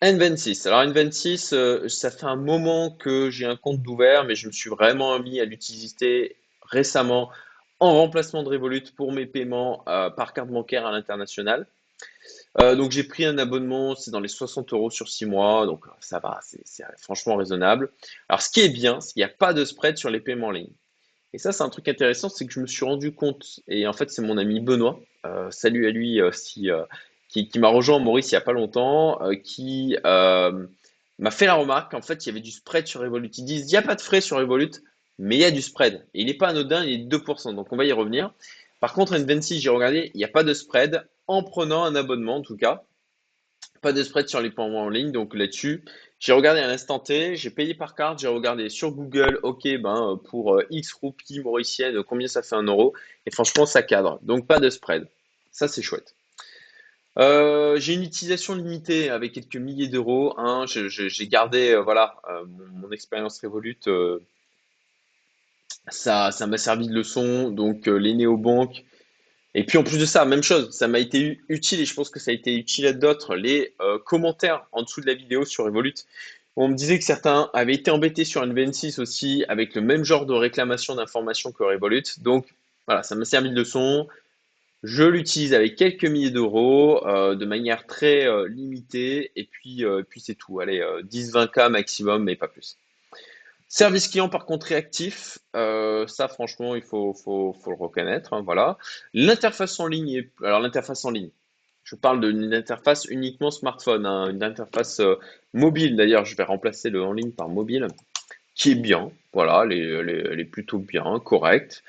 N26. 0.00 0.66
Alors 0.66 0.82
N26, 0.82 1.88
ça 1.88 2.10
fait 2.10 2.24
un 2.24 2.36
moment 2.36 2.90
que 2.90 3.30
j'ai 3.30 3.46
un 3.46 3.56
compte 3.56 3.82
d'ouvert, 3.82 4.24
mais 4.24 4.34
je 4.34 4.46
me 4.48 4.52
suis 4.52 4.70
vraiment 4.70 5.18
mis 5.20 5.40
à 5.40 5.44
l'utiliser 5.44 6.36
récemment 6.62 7.30
en 7.78 7.94
remplacement 7.94 8.42
de 8.42 8.48
Revolut 8.48 8.82
pour 8.96 9.12
mes 9.12 9.26
paiements 9.26 9.84
par 10.16 10.32
carte 10.32 10.48
bancaire 10.48 10.86
à 10.86 10.92
l'international. 10.92 11.68
Euh, 12.60 12.74
donc 12.74 12.90
j'ai 12.90 13.04
pris 13.04 13.24
un 13.24 13.38
abonnement, 13.38 13.94
c'est 13.94 14.10
dans 14.10 14.20
les 14.20 14.28
60 14.28 14.72
euros 14.72 14.90
sur 14.90 15.08
6 15.08 15.26
mois, 15.26 15.66
donc 15.66 15.86
ça 16.00 16.18
va, 16.18 16.40
c'est 16.42 16.84
franchement 16.98 17.36
raisonnable. 17.36 17.90
Alors 18.28 18.42
ce 18.42 18.50
qui 18.50 18.60
est 18.60 18.68
bien, 18.68 19.00
c'est 19.00 19.14
qu'il 19.14 19.20
n'y 19.20 19.24
a 19.24 19.28
pas 19.28 19.54
de 19.54 19.64
spread 19.64 19.96
sur 19.96 20.10
les 20.10 20.20
paiements 20.20 20.48
en 20.48 20.50
ligne. 20.50 20.72
Et 21.32 21.38
ça, 21.38 21.52
c'est 21.52 21.62
un 21.62 21.68
truc 21.70 21.88
intéressant, 21.88 22.28
c'est 22.28 22.46
que 22.46 22.52
je 22.52 22.60
me 22.60 22.66
suis 22.66 22.84
rendu 22.84 23.14
compte, 23.14 23.60
et 23.66 23.86
en 23.86 23.92
fait 23.92 24.10
c'est 24.10 24.22
mon 24.22 24.36
ami 24.36 24.60
Benoît, 24.60 25.00
euh, 25.24 25.50
salut 25.50 25.86
à 25.86 25.90
lui 25.90 26.20
euh, 26.20 26.30
si, 26.32 26.68
qui, 27.28 27.48
m'a 27.58 27.68
rejoint 27.68 27.96
en 27.96 28.00
Maurice 28.00 28.30
il 28.30 28.34
n'y 28.34 28.38
a 28.38 28.42
pas 28.42 28.52
longtemps, 28.52 29.18
qui 29.42 29.96
m'a 30.02 31.30
fait 31.30 31.46
la 31.46 31.54
remarque 31.54 31.92
qu'en 31.92 32.02
fait 32.02 32.24
il 32.24 32.28
y 32.28 32.32
avait 32.32 32.40
du 32.40 32.50
spread 32.50 32.86
sur 32.86 33.00
Revolut. 33.00 33.30
Ils 33.38 33.44
disent, 33.44 33.64
il 33.70 33.72
n'y 33.72 33.76
a 33.76 33.82
pas 33.82 33.94
de 33.94 34.00
frais 34.00 34.20
sur 34.20 34.36
Revolut, 34.38 34.72
mais 35.18 35.36
il 35.36 35.40
y 35.40 35.44
a 35.44 35.50
du 35.50 35.62
spread. 35.62 36.04
Et 36.14 36.22
il 36.22 36.26
n'est 36.26 36.34
pas 36.34 36.48
anodin, 36.48 36.84
il 36.84 36.92
est 36.92 37.04
de 37.04 37.16
2%, 37.16 37.54
donc 37.54 37.72
on 37.72 37.76
va 37.76 37.84
y 37.84 37.92
revenir. 37.92 38.32
Par 38.80 38.92
contre, 38.92 39.14
N26, 39.14 39.60
j'ai 39.60 39.70
regardé, 39.70 40.10
il 40.14 40.18
n'y 40.18 40.24
a 40.24 40.28
pas 40.28 40.42
de 40.42 40.52
spread 40.52 41.06
en 41.28 41.42
prenant 41.42 41.84
un 41.84 41.94
abonnement 41.94 42.36
en 42.36 42.42
tout 42.42 42.56
cas. 42.56 42.82
Pas 43.82 43.92
de 43.92 44.02
spread 44.04 44.28
sur 44.28 44.40
les 44.40 44.50
paiements 44.50 44.84
en 44.84 44.88
ligne, 44.88 45.10
donc 45.10 45.34
là-dessus, 45.34 45.84
j'ai 46.20 46.32
regardé 46.32 46.60
à 46.60 46.68
l'instant 46.68 47.00
T, 47.00 47.34
j'ai 47.34 47.50
payé 47.50 47.74
par 47.74 47.96
carte, 47.96 48.20
j'ai 48.20 48.28
regardé 48.28 48.68
sur 48.68 48.92
Google, 48.92 49.40
ok, 49.42 49.66
ben 49.80 50.20
pour 50.30 50.54
euh, 50.54 50.64
X 50.70 50.92
roupies 50.92 51.40
mauriciennes, 51.40 52.00
combien 52.04 52.28
ça 52.28 52.42
fait 52.42 52.54
un 52.54 52.62
euro, 52.62 52.94
et 53.26 53.32
franchement 53.32 53.66
ça 53.66 53.82
cadre, 53.82 54.20
donc 54.22 54.46
pas 54.46 54.60
de 54.60 54.70
spread. 54.70 55.08
Ça 55.50 55.66
c'est 55.66 55.82
chouette. 55.82 56.14
Euh, 57.18 57.76
j'ai 57.80 57.94
une 57.94 58.04
utilisation 58.04 58.54
limitée 58.54 59.10
avec 59.10 59.32
quelques 59.32 59.56
milliers 59.56 59.88
d'euros. 59.88 60.38
Hein. 60.38 60.64
J'ai 60.66 61.26
gardé 61.26 61.72
euh, 61.72 61.82
voilà 61.82 62.14
mon, 62.46 62.90
expérience 62.92 63.40
Revolut. 63.40 63.80
ça 65.88 66.30
ça 66.30 66.46
m'a 66.46 66.56
servi 66.56 66.86
de 66.86 66.94
leçon. 66.94 67.50
Donc 67.50 67.88
les 67.88 68.14
néobanques, 68.14 68.84
et 69.54 69.64
puis 69.64 69.76
en 69.76 69.84
plus 69.84 69.98
de 69.98 70.06
ça, 70.06 70.24
même 70.24 70.42
chose, 70.42 70.70
ça 70.70 70.88
m'a 70.88 70.98
été 70.98 71.40
utile 71.48 71.80
et 71.80 71.84
je 71.84 71.94
pense 71.94 72.08
que 72.08 72.18
ça 72.18 72.30
a 72.30 72.34
été 72.34 72.54
utile 72.56 72.86
à 72.86 72.92
d'autres, 72.92 73.36
les 73.36 73.74
euh, 73.80 73.98
commentaires 73.98 74.66
en 74.72 74.82
dessous 74.82 75.02
de 75.02 75.06
la 75.06 75.14
vidéo 75.14 75.44
sur 75.44 75.66
Evolut. 75.68 75.94
On 76.56 76.68
me 76.68 76.74
disait 76.74 76.98
que 76.98 77.04
certains 77.04 77.50
avaient 77.52 77.74
été 77.74 77.90
embêtés 77.90 78.24
sur 78.24 78.44
NVN6 78.44 79.00
aussi 79.00 79.44
avec 79.48 79.74
le 79.74 79.82
même 79.82 80.04
genre 80.04 80.26
de 80.26 80.32
réclamation 80.32 80.94
d'informations 80.94 81.52
que 81.52 81.64
Revolut. 81.64 82.02
Donc 82.20 82.54
voilà, 82.86 83.02
ça 83.02 83.14
m'a 83.14 83.26
servi 83.26 83.50
de 83.50 83.54
leçon. 83.54 84.08
Je 84.82 85.04
l'utilise 85.04 85.54
avec 85.54 85.76
quelques 85.76 86.04
milliers 86.06 86.30
d'euros 86.30 87.06
euh, 87.06 87.34
de 87.34 87.44
manière 87.44 87.86
très 87.86 88.26
euh, 88.26 88.48
limitée 88.48 89.32
et 89.36 89.44
puis, 89.44 89.84
puis 90.08 90.20
c'est 90.20 90.34
tout. 90.34 90.60
Allez, 90.60 90.80
10-20K 90.80 91.68
maximum, 91.68 92.24
mais 92.24 92.36
pas 92.36 92.48
plus. 92.48 92.78
Service 93.74 94.08
client, 94.08 94.28
par 94.28 94.44
contre, 94.44 94.66
réactif. 94.66 95.38
Euh, 95.56 96.06
ça, 96.06 96.28
franchement, 96.28 96.74
il 96.74 96.82
faut, 96.82 97.14
le 97.66 97.74
reconnaître. 97.74 98.34
Hein, 98.34 98.42
voilà. 98.44 98.76
L'interface 99.14 99.80
en 99.80 99.86
ligne. 99.86 100.10
Est... 100.10 100.30
Alors, 100.44 100.60
l'interface 100.60 101.06
en 101.06 101.10
ligne. 101.10 101.30
Je 101.82 101.96
parle 101.96 102.20
d'une 102.20 102.52
interface 102.52 103.06
uniquement 103.06 103.50
smartphone, 103.50 104.04
hein, 104.04 104.28
une 104.28 104.42
interface 104.42 105.00
euh, 105.00 105.14
mobile. 105.54 105.96
D'ailleurs, 105.96 106.26
je 106.26 106.36
vais 106.36 106.42
remplacer 106.42 106.90
le 106.90 107.02
en 107.02 107.14
ligne 107.14 107.32
par 107.32 107.48
mobile, 107.48 107.88
qui 108.54 108.72
est 108.72 108.74
bien. 108.74 109.10
Voilà, 109.32 109.64
elle 109.64 110.38
est, 110.38 110.44
plutôt 110.44 110.78
bien, 110.78 111.18
correcte. 111.24 111.82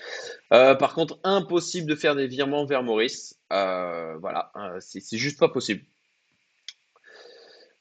Euh, 0.53 0.75
par 0.75 0.93
contre, 0.93 1.19
impossible 1.25 1.89
de 1.89 1.95
faire 1.95 2.15
des 2.15 2.27
virements 2.27 2.63
vers 2.63 2.83
Maurice. 2.83 3.37
voilà, 3.49 4.53
c'est 4.79 5.17
juste 5.17 5.37
pas 5.37 5.49
possible. 5.49 5.83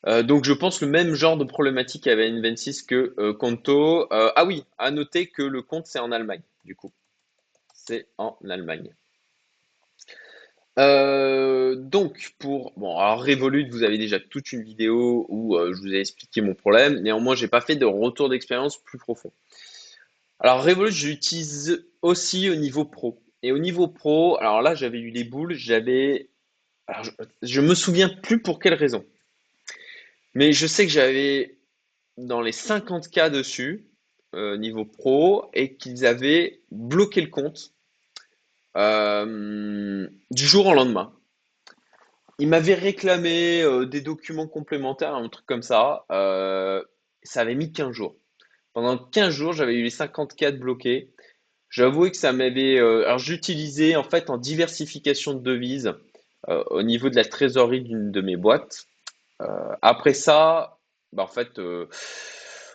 Euh, 0.07 0.23
donc 0.23 0.45
je 0.45 0.53
pense 0.53 0.81
le 0.81 0.89
même 0.89 1.15
genre 1.15 1.37
de 1.37 1.45
problématique 1.45 2.07
avec 2.07 2.33
N26 2.33 2.87
que 2.87 3.15
euh, 3.19 3.33
Conto. 3.33 4.13
Euh, 4.13 4.33
ah 4.35 4.45
oui, 4.45 4.65
à 4.79 4.91
noter 4.91 5.29
que 5.29 5.43
le 5.43 5.63
compte 5.63 5.87
c'est 5.87 6.01
en 6.01 6.11
Allemagne, 6.13 6.43
du 6.65 6.75
coup. 6.75 6.93
C'est 7.75 8.09
en 8.19 8.37
Allemagne. 8.49 8.91
donc 10.77 12.35
pour 12.39 12.73
bon 12.77 12.97
alors 12.97 13.25
Revolut 13.25 13.69
vous 13.71 13.83
avez 13.83 13.99
déjà 13.99 14.19
toute 14.19 14.53
une 14.53 14.63
vidéo 14.63 15.27
où 15.29 15.57
je 15.59 15.81
vous 15.81 15.95
ai 15.95 16.01
expliqué 16.01 16.41
mon 16.41 16.55
problème 16.55 17.01
néanmoins 17.01 17.35
j'ai 17.35 17.49
pas 17.49 17.61
fait 17.61 17.77
de 17.77 17.85
retour 17.85 18.29
d'expérience 18.29 18.79
plus 18.79 18.99
profond 18.99 19.33
alors 20.41 20.65
Revolut 20.65 20.93
j'utilise 20.93 21.85
aussi 22.01 22.49
au 22.49 22.55
niveau 22.55 22.85
pro 22.85 23.21
et 23.43 23.53
au 23.53 23.59
niveau 23.59 23.89
pro 23.89 24.39
alors 24.39 24.63
là 24.63 24.75
j'avais 24.75 25.01
eu 25.01 25.11
les 25.11 25.25
boules 25.25 25.55
j'avais 25.55 26.31
je, 27.03 27.11
je 27.43 27.61
me 27.61 27.75
souviens 27.75 28.09
plus 28.09 28.41
pour 28.41 28.59
quelle 28.59 28.75
raison 28.75 29.05
mais 30.35 30.53
je 30.53 30.67
sais 30.67 30.87
que 30.87 30.93
j'avais 30.93 31.59
dans 32.17 32.41
les 32.41 32.53
50 32.53 33.09
cas 33.09 33.31
dessus, 33.31 33.87
euh, 34.35 34.57
niveau 34.57 34.85
pro, 34.85 35.51
et 35.55 35.77
qu'ils 35.77 36.07
avaient 36.07 36.63
bloqué 36.71 37.21
le 37.21 37.29
compte 37.29 37.73
euh, 38.77 40.09
du 40.31 40.47
jour 40.47 40.67
au 40.67 40.75
lendemain. 40.75 41.13
Ils 42.39 42.49
m'avaient 42.49 42.75
réclamé 42.75 43.63
euh, 43.63 43.85
des 43.85 44.01
documents 44.01 44.49
complémentaires, 44.49 45.15
un 45.15 45.29
truc 45.29 45.47
comme 45.47 45.63
ça. 45.63 46.05
ça 46.09 47.41
avait 47.41 47.55
mis 47.55 47.73
15 47.73 47.93
jours. 47.93 48.17
Pendant 48.73 48.97
15 48.97 49.35
jours, 49.35 49.53
j'avais 49.53 49.75
eu 49.75 49.83
les 49.83 49.91
54 49.91 50.59
bloqués. 50.59 51.13
J'avoue 51.69 52.11
que 52.11 52.17
ça 52.17 52.33
m'avait. 52.33 52.79
alors, 52.79 53.19
j'utilisais 53.19 53.97
en 53.97 54.03
fait 54.05 54.31
en 54.31 54.39
diversification 54.39 55.35
de 55.35 55.41
devises 55.41 55.93
au 56.49 56.83
niveau 56.83 57.09
de 57.09 57.17
la 57.17 57.25
trésorerie 57.25 57.83
d'une 57.83 58.11
de 58.11 58.21
mes 58.21 58.37
boîtes. 58.37 58.89
Euh, 59.43 59.75
après 59.83 60.15
ça, 60.15 60.79
bah, 61.13 61.25
en 61.25 61.29
fait, 61.29 61.59
euh, 61.59 61.87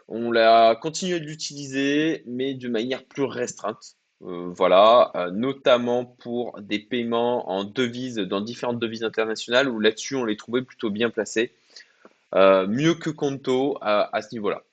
on 0.08 0.32
l'a 0.32 0.76
continué 0.76 1.20
de 1.20 1.26
l'utiliser, 1.26 2.24
mais 2.26 2.54
de 2.54 2.70
manière 2.70 3.04
plus 3.06 3.24
restreinte. 3.24 3.96
voilà, 4.20 5.12
notamment 5.32 6.04
pour 6.04 6.60
des 6.62 6.80
paiements 6.80 7.52
en 7.52 7.64
devises, 7.64 8.16
dans 8.16 8.42
différentes 8.42 8.80
devises 8.80 9.04
internationales, 9.04 9.70
où 9.70 9.80
là-dessus, 9.80 10.16
on 10.16 10.26
les 10.26 10.36
trouvait 10.38 10.64
plutôt 10.64 10.90
bien 10.90 11.12
placés. 11.12 11.54
mieux 12.34 12.96
que 12.96 13.12
Conto 13.12 13.78
à, 13.82 14.16
à 14.16 14.22
ce 14.24 14.34
niveau-là. 14.34 14.64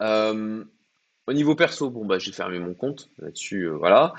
au 0.00 1.32
niveau 1.34 1.54
perso, 1.54 1.90
bon, 1.90 2.06
bah, 2.06 2.18
j'ai 2.18 2.32
fermé 2.32 2.58
mon 2.58 2.72
compte 2.72 3.10
là-dessus, 3.18 3.68
voilà. 3.68 4.14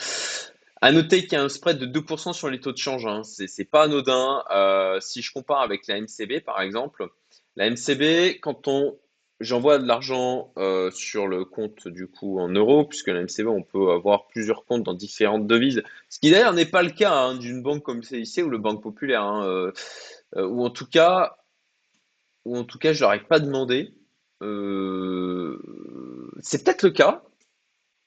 À 0.81 0.91
noter 0.93 1.23
qu'il 1.23 1.33
y 1.33 1.35
a 1.35 1.43
un 1.43 1.49
spread 1.49 1.77
de 1.77 1.85
2% 1.85 2.33
sur 2.33 2.49
les 2.49 2.59
taux 2.59 2.71
de 2.71 2.77
change. 2.77 3.05
Hein. 3.05 3.23
C'est 3.23 3.65
pas 3.65 3.83
anodin. 3.83 4.43
Euh, 4.51 4.99
si 5.01 5.21
je 5.21 5.33
compare 5.33 5.61
avec 5.61 5.87
la 5.87 5.99
MCB, 5.99 6.39
par 6.45 6.61
exemple, 6.61 7.09
la 7.55 7.69
MCB, 7.69 8.39
quand 8.41 8.67
on 8.67 8.97
j'envoie 9.41 9.79
de 9.79 9.87
l'argent 9.87 10.51
euh, 10.57 10.91
sur 10.91 11.25
le 11.25 11.45
compte 11.45 11.87
du 11.87 12.07
coup 12.07 12.39
en 12.39 12.49
euros, 12.49 12.83
puisque 12.85 13.07
la 13.07 13.21
MCB, 13.21 13.47
on 13.47 13.63
peut 13.63 13.91
avoir 13.91 14.27
plusieurs 14.27 14.65
comptes 14.65 14.83
dans 14.83 14.93
différentes 14.93 15.47
devises. 15.47 15.81
Ce 16.09 16.19
qui 16.19 16.31
d'ailleurs 16.31 16.53
n'est 16.53 16.65
pas 16.65 16.83
le 16.83 16.89
cas 16.89 17.13
hein, 17.13 17.35
d'une 17.35 17.61
banque 17.61 17.83
comme 17.83 18.03
CIC 18.03 18.45
ou 18.45 18.49
le 18.49 18.57
Banque 18.57 18.83
Populaire, 18.83 19.23
hein, 19.23 19.45
euh, 19.45 19.71
ou 20.35 20.65
en 20.65 20.69
tout 20.69 20.87
cas, 20.87 21.37
ou 22.45 22.57
en 22.57 22.65
tout 22.65 22.79
cas, 22.79 22.91
je 22.93 23.01
leur 23.01 23.13
ai 23.13 23.21
pas 23.21 23.39
demandé. 23.39 23.93
c'est 26.41 26.63
peut-être 26.63 26.83
le 26.83 26.91
cas, 26.91 27.23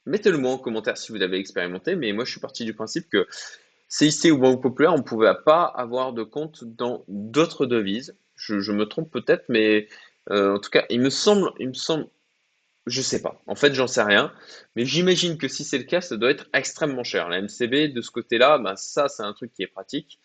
Mettez-le 0.07 0.39
moi 0.39 0.53
en 0.53 0.59
commentaire 0.59 0.97
si 0.97 1.13
vous 1.13 1.19
l'avez 1.19 1.39
expérimenté, 1.39 1.95
mais 1.95 2.13
moi 2.13 2.25
je 2.25 2.33
suis 2.33 2.41
parti 2.41 2.65
du 2.65 2.75
principe 2.75 3.09
que 3.09 3.27
CIC 3.89 4.33
ou 4.33 4.39
Banque 4.39 4.63
Populaire, 4.63 4.95
on 4.95 4.99
ne 4.99 5.03
pouvait 5.03 5.35
pas 5.45 5.65
avoir 5.65 6.13
de 6.13 6.23
compte 6.23 6.65
dans 6.65 7.05
d'autres 7.09 7.67
devises. 7.67 8.17
Je, 8.37 8.73
me 8.73 8.85
trompe 8.85 9.13
peut-être, 9.13 9.45
mais 9.49 9.87
euh, 10.31 10.57
en 10.57 10.59
tout 10.59 10.71
cas, 10.71 10.85
il 10.89 11.01
me 11.01 11.11
semble, 11.11 11.53
il 11.61 11.69
me 11.69 11.75
semble, 11.75 12.09
je 12.87 13.03
sais 13.03 13.23
pas. 13.23 13.41
En 13.47 13.55
fait, 13.55 13.75
j'en 13.75 13.87
sais 13.87 14.03
rien, 14.03 14.33
mais 14.75 14.85
j'imagine 14.87 15.37
que 15.37 15.47
si 15.47 15.63
c'est 15.63 15.79
le 15.79 15.85
cas, 15.85 16.01
ça 16.01 16.17
doit 16.17 16.31
être 16.31 16.49
extrêmement 16.55 17.05
cher. 17.05 17.29
La 17.29 17.41
MCB, 17.41 17.93
de 17.93 18.01
ce 18.01 18.11
côté-là, 18.11 18.59
bah, 18.59 18.77
ça, 18.77 19.09
c'est 19.09 19.23
un 19.23 19.35
truc 19.35 19.53
qui 19.53 19.63
est 19.63 19.69
pratique. 19.69 20.19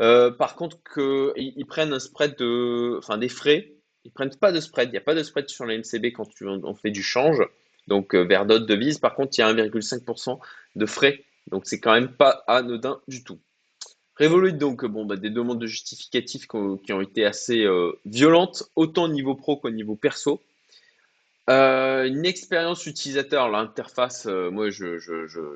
Euh, 0.00 0.30
par 0.30 0.54
contre, 0.54 0.78
qu'ils 0.94 1.54
ils 1.56 1.66
prennent 1.66 1.94
un 1.94 1.98
spread 1.98 2.36
de, 2.36 2.98
enfin 2.98 3.18
des 3.18 3.30
frais, 3.30 3.72
ils 4.04 4.12
prennent 4.12 4.36
pas 4.36 4.52
de 4.52 4.60
spread. 4.60 4.90
Il 4.90 4.92
n'y 4.92 4.98
a 4.98 5.00
pas 5.02 5.14
de 5.14 5.22
spread 5.22 5.48
sur 5.48 5.64
la 5.66 5.76
MCB 5.76 6.12
quand 6.14 6.28
on 6.42 6.74
fait 6.74 6.90
du 6.90 7.02
change 7.02 7.42
donc 7.88 8.14
euh, 8.14 8.22
vers 8.22 8.46
d'autres 8.46 8.66
devises. 8.66 8.98
Par 8.98 9.14
contre, 9.14 9.36
il 9.36 9.40
y 9.40 9.44
a 9.44 9.52
1,5% 9.52 10.38
de 10.76 10.86
frais, 10.86 11.24
donc 11.50 11.62
c'est 11.66 11.80
quand 11.80 11.92
même 11.92 12.12
pas 12.12 12.44
anodin 12.46 13.00
du 13.08 13.24
tout. 13.24 13.40
Revolut, 14.16 14.52
donc, 14.52 14.84
bon, 14.84 15.04
bah, 15.04 15.16
des 15.16 15.30
demandes 15.30 15.60
de 15.60 15.66
justificatifs 15.66 16.46
qui 16.46 16.92
ont, 16.92 17.00
été 17.00 17.24
assez 17.24 17.64
euh, 17.64 17.92
violentes, 18.04 18.64
autant 18.76 19.04
au 19.04 19.08
niveau 19.08 19.34
pro 19.34 19.56
qu'au 19.56 19.70
niveau 19.70 19.96
perso. 19.96 20.40
Euh, 21.48 22.04
une 22.04 22.26
expérience 22.26 22.84
utilisateur, 22.84 23.48
l'interface, 23.48 24.26
moi 24.26 24.68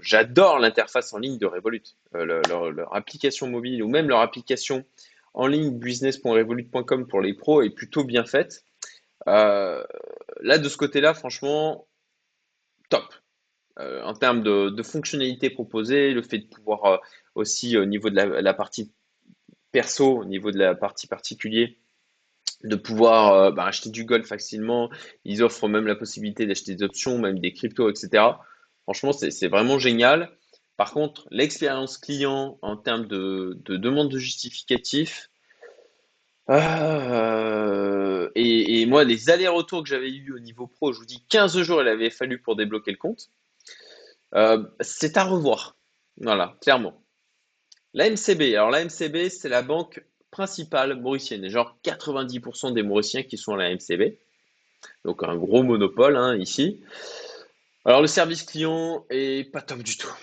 j'adore 0.01 0.59
l'interface 0.59 1.13
en 1.13 1.19
ligne 1.19 1.39
de 1.39 1.45
Revolut. 1.45 1.83
leur, 2.15 2.95
application 2.95 3.47
mobile 3.47 3.83
ou 3.83 3.89
même 3.89 4.09
leur 4.09 4.21
application 4.21 4.85
en 5.35 5.47
ligne 5.47 5.79
business.revolut.com 5.79 7.07
pour 7.07 7.21
les 7.21 7.35
pros 7.35 7.61
est 7.61 7.71
plutôt 7.71 8.05
bien 8.05 8.25
faite. 8.25 8.65
là, 9.27 9.85
de 10.41 10.69
ce 10.69 10.79
côté-là, 10.79 11.13
franchement, 11.13 11.87
top. 12.93 13.15
Euh, 13.79 14.03
en 14.05 14.13
termes 14.13 14.43
de, 14.43 14.83
fonctionnalités 14.83 15.49
proposées, 15.49 16.13
le 16.13 16.23
fait 16.23 16.39
de 16.39 16.47
pouvoir 16.47 16.85
euh, 16.85 16.97
aussi 17.35 17.79
au 17.79 17.87
niveau 17.87 18.11
de 18.11 18.17
la, 18.17 18.55
partie 18.55 18.93
perso, 19.73 20.19
au 20.19 20.25
niveau 20.27 20.51
de 20.51 20.59
la 20.59 20.75
partie 20.75 21.07
particulier, 21.07 21.79
de 22.65 22.77
pouvoir 22.77 23.33
euh, 23.33 23.51
bah, 23.51 23.65
acheter 23.65 23.89
du 23.89 24.05
gold 24.05 24.27
facilement. 24.27 24.91
Ils 25.25 25.43
offrent 25.43 25.69
même 25.69 25.87
la 25.87 25.97
possibilité 25.97 26.45
d'acheter 26.47 26.75
des 26.75 26.85
options, 26.85 27.19
même 27.19 27.39
des 27.39 27.55
cryptos, 27.55 27.89
etc. 27.89 28.25
Franchement, 28.83 29.13
c'est 29.13 29.49
vraiment 29.49 29.79
génial. 29.79 30.31
Par 30.77 30.93
contre, 30.93 31.27
l'expérience 31.31 31.97
client 31.97 32.59
en 32.61 32.77
termes 32.77 33.07
de, 33.07 33.59
demande 33.69 34.11
de 34.11 34.19
justificatif, 34.19 35.31
euh, 36.51 38.31
et, 38.35 38.87
moi, 38.87 39.05
les 39.05 39.31
allers-retours 39.31 39.83
que 39.83 39.89
j'avais 39.89 40.11
eu 40.11 40.33
au 40.35 40.39
niveau 40.39 40.67
pro, 40.67 40.93
je 40.93 40.99
vous 40.99 41.07
dis 41.07 41.25
15 41.29 41.63
jours, 41.63 41.83
il 41.83 41.89
avait 41.89 42.11
fallu 42.11 42.41
pour 42.41 42.57
débloquer 42.57 42.91
le 42.91 42.97
compte. 42.97 43.31
Euh, 44.35 44.65
c'est 44.81 45.17
à 45.17 45.25
revoir. 45.25 45.77
Voilà, 46.19 46.57
clairement. 46.61 47.03
La 47.95 48.09
MCB, 48.09 48.55
alors 48.55 48.71
la 48.71 48.85
MCB, 48.85 49.29
c'est 49.29 49.49
la 49.49 49.63
banque 49.63 50.03
principale 50.31 50.99
mauricienne. 51.01 51.49
Genre 51.49 51.77
90% 51.85 52.73
des 52.73 52.83
Mauriciens 52.83 53.23
qui 53.23 53.37
sont 53.37 53.53
à 53.55 53.59
la 53.59 53.75
MCB. 53.75 54.19
Donc 55.05 55.23
un 55.23 55.37
gros 55.37 55.63
monopole 55.63 56.17
hein, 56.17 56.37
ici. 56.37 56.83
Alors 57.85 58.01
le 58.01 58.07
service 58.07 58.43
client 58.43 59.05
est 59.11 59.51
pas 59.53 59.61
top 59.61 59.81
du 59.81 59.97
tout. 59.97 60.15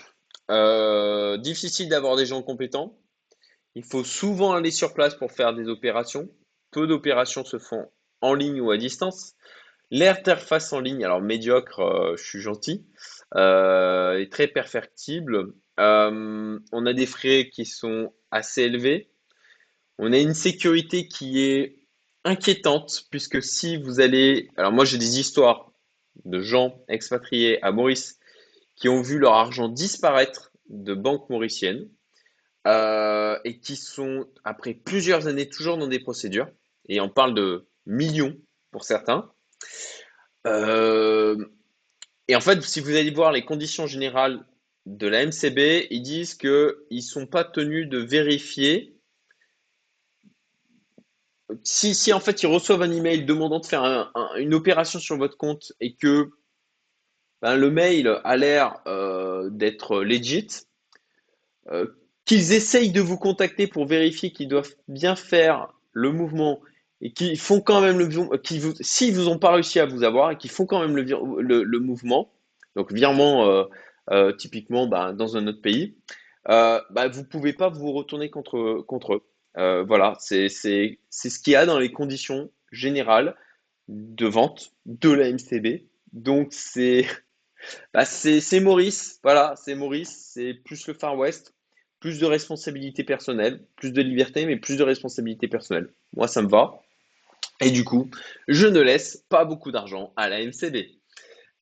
Euh, 0.50 1.36
difficile 1.36 1.88
d'avoir 1.88 2.16
des 2.16 2.26
gens 2.26 2.42
compétents. 2.42 2.98
Il 3.74 3.84
faut 3.84 4.04
souvent 4.04 4.52
aller 4.52 4.70
sur 4.70 4.94
place 4.94 5.14
pour 5.14 5.32
faire 5.32 5.54
des 5.54 5.68
opérations. 5.68 6.28
Peu 6.70 6.86
d'opérations 6.86 7.44
se 7.44 7.58
font 7.58 7.90
en 8.20 8.34
ligne 8.34 8.60
ou 8.60 8.70
à 8.70 8.76
distance. 8.76 9.34
L'interface 9.90 10.72
en 10.72 10.80
ligne, 10.80 11.04
alors 11.04 11.20
médiocre, 11.20 11.80
euh, 11.80 12.16
je 12.16 12.22
suis 12.22 12.40
gentil, 12.40 12.86
euh, 13.34 14.18
est 14.18 14.30
très 14.30 14.46
perfectible. 14.46 15.52
Euh, 15.80 16.58
on 16.72 16.86
a 16.86 16.92
des 16.92 17.06
frais 17.06 17.50
qui 17.52 17.64
sont 17.64 18.12
assez 18.30 18.62
élevés. 18.62 19.10
On 19.98 20.12
a 20.12 20.18
une 20.18 20.34
sécurité 20.34 21.08
qui 21.08 21.40
est 21.42 21.76
inquiétante, 22.24 23.06
puisque 23.10 23.42
si 23.42 23.76
vous 23.76 24.00
allez... 24.00 24.48
Alors 24.56 24.72
moi 24.72 24.84
j'ai 24.84 24.98
des 24.98 25.18
histoires 25.18 25.72
de 26.24 26.40
gens 26.40 26.84
expatriés 26.88 27.62
à 27.64 27.72
Maurice 27.72 28.18
qui 28.76 28.88
ont 28.88 29.02
vu 29.02 29.18
leur 29.18 29.34
argent 29.34 29.68
disparaître 29.68 30.52
de 30.68 30.94
banques 30.94 31.28
mauriciennes. 31.30 31.88
Euh, 32.66 33.38
et 33.44 33.58
qui 33.58 33.74
sont, 33.74 34.28
après 34.44 34.74
plusieurs 34.74 35.26
années, 35.26 35.48
toujours 35.48 35.78
dans 35.78 35.86
des 35.86 35.98
procédures, 35.98 36.48
et 36.88 37.00
on 37.00 37.08
parle 37.08 37.34
de 37.34 37.66
millions 37.86 38.36
pour 38.70 38.84
certains. 38.84 39.32
Euh, 40.46 41.42
et 42.28 42.36
en 42.36 42.40
fait, 42.40 42.60
si 42.62 42.80
vous 42.80 42.94
allez 42.94 43.10
voir 43.10 43.32
les 43.32 43.46
conditions 43.46 43.86
générales 43.86 44.44
de 44.84 45.06
la 45.06 45.24
MCB, 45.24 45.86
ils 45.90 46.02
disent 46.02 46.34
qu'ils 46.34 46.74
ne 46.90 47.00
sont 47.00 47.26
pas 47.26 47.44
tenus 47.44 47.88
de 47.88 47.98
vérifier. 47.98 48.94
Si, 51.64 51.94
si, 51.94 52.12
en 52.12 52.20
fait 52.20 52.42
ils 52.42 52.46
reçoivent 52.46 52.82
un 52.82 52.92
email 52.92 53.24
demandant 53.24 53.58
de 53.58 53.66
faire 53.66 54.12
une 54.36 54.54
opération 54.54 54.98
sur 55.00 55.16
votre 55.16 55.36
compte 55.36 55.72
et 55.80 55.96
que 55.96 56.30
ben, 57.42 57.56
le 57.56 57.70
mail 57.70 58.20
a 58.22 58.36
l'air 58.36 58.80
euh, 58.86 59.48
d'être 59.50 60.02
legit, 60.02 60.46
qu'ils 62.24 62.52
essayent 62.52 62.92
de 62.92 63.00
vous 63.00 63.18
contacter 63.18 63.66
pour 63.66 63.86
vérifier 63.86 64.32
qu'ils 64.32 64.48
doivent 64.48 64.74
bien 64.88 65.16
faire 65.16 65.72
le 65.92 66.12
mouvement 66.12 66.60
et 67.00 67.12
qu'ils 67.12 67.38
font 67.38 67.60
quand 67.60 67.80
même 67.80 67.98
le 67.98 68.04
euh, 68.04 68.38
qui 68.38 68.58
vous, 68.58 68.74
vous 69.12 69.28
ont 69.28 69.38
pas 69.38 69.52
réussi 69.52 69.80
à 69.80 69.86
vous 69.86 70.02
avoir 70.02 70.30
et 70.30 70.36
qu'ils 70.36 70.50
font 70.50 70.66
quand 70.66 70.80
même 70.80 70.96
le, 70.96 71.62
le, 71.62 71.78
mouvement, 71.80 72.32
donc 72.76 72.92
virement 72.92 73.46
euh, 73.46 73.64
euh, 74.10 74.32
typiquement 74.32 74.86
bah, 74.86 75.12
dans 75.12 75.36
un 75.36 75.46
autre 75.46 75.62
pays, 75.62 75.96
euh, 76.48 76.80
bah, 76.90 77.08
vous 77.08 77.24
pouvez 77.24 77.52
pas 77.52 77.68
vous 77.68 77.92
retourner 77.92 78.30
contre, 78.30 79.14
eux. 79.56 79.82
voilà, 79.86 80.14
c'est 80.18 80.48
ce 80.48 81.38
qu'il 81.38 81.52
y 81.52 81.56
a 81.56 81.66
dans 81.66 81.78
les 81.78 81.92
conditions 81.92 82.50
générales 82.70 83.36
de 83.88 84.26
vente 84.26 84.72
de 84.86 85.10
la 85.10 85.30
MCB. 85.32 85.86
Donc 86.12 86.48
c'est 86.52 87.06
bah, 87.94 88.04
c'est 88.04 88.60
Maurice, 88.60 89.20
voilà, 89.22 89.54
c'est 89.56 89.74
Maurice, 89.74 90.30
c'est 90.34 90.54
plus 90.54 90.86
le 90.86 90.94
Far 90.94 91.16
West 91.16 91.54
plus 92.00 92.18
de 92.18 92.26
responsabilité 92.26 93.04
personnelle, 93.04 93.60
plus 93.76 93.92
de 93.92 94.02
liberté, 94.02 94.46
mais 94.46 94.56
plus 94.56 94.76
de 94.76 94.82
responsabilité 94.82 95.48
personnelle. 95.48 95.88
Moi, 96.16 96.26
ça 96.26 96.42
me 96.42 96.48
va. 96.48 96.82
Et 97.60 97.70
du 97.70 97.84
coup, 97.84 98.10
je 98.48 98.66
ne 98.66 98.80
laisse 98.80 99.24
pas 99.28 99.44
beaucoup 99.44 99.70
d'argent 99.70 100.12
à 100.16 100.28
la 100.28 100.44
MCB. 100.44 101.00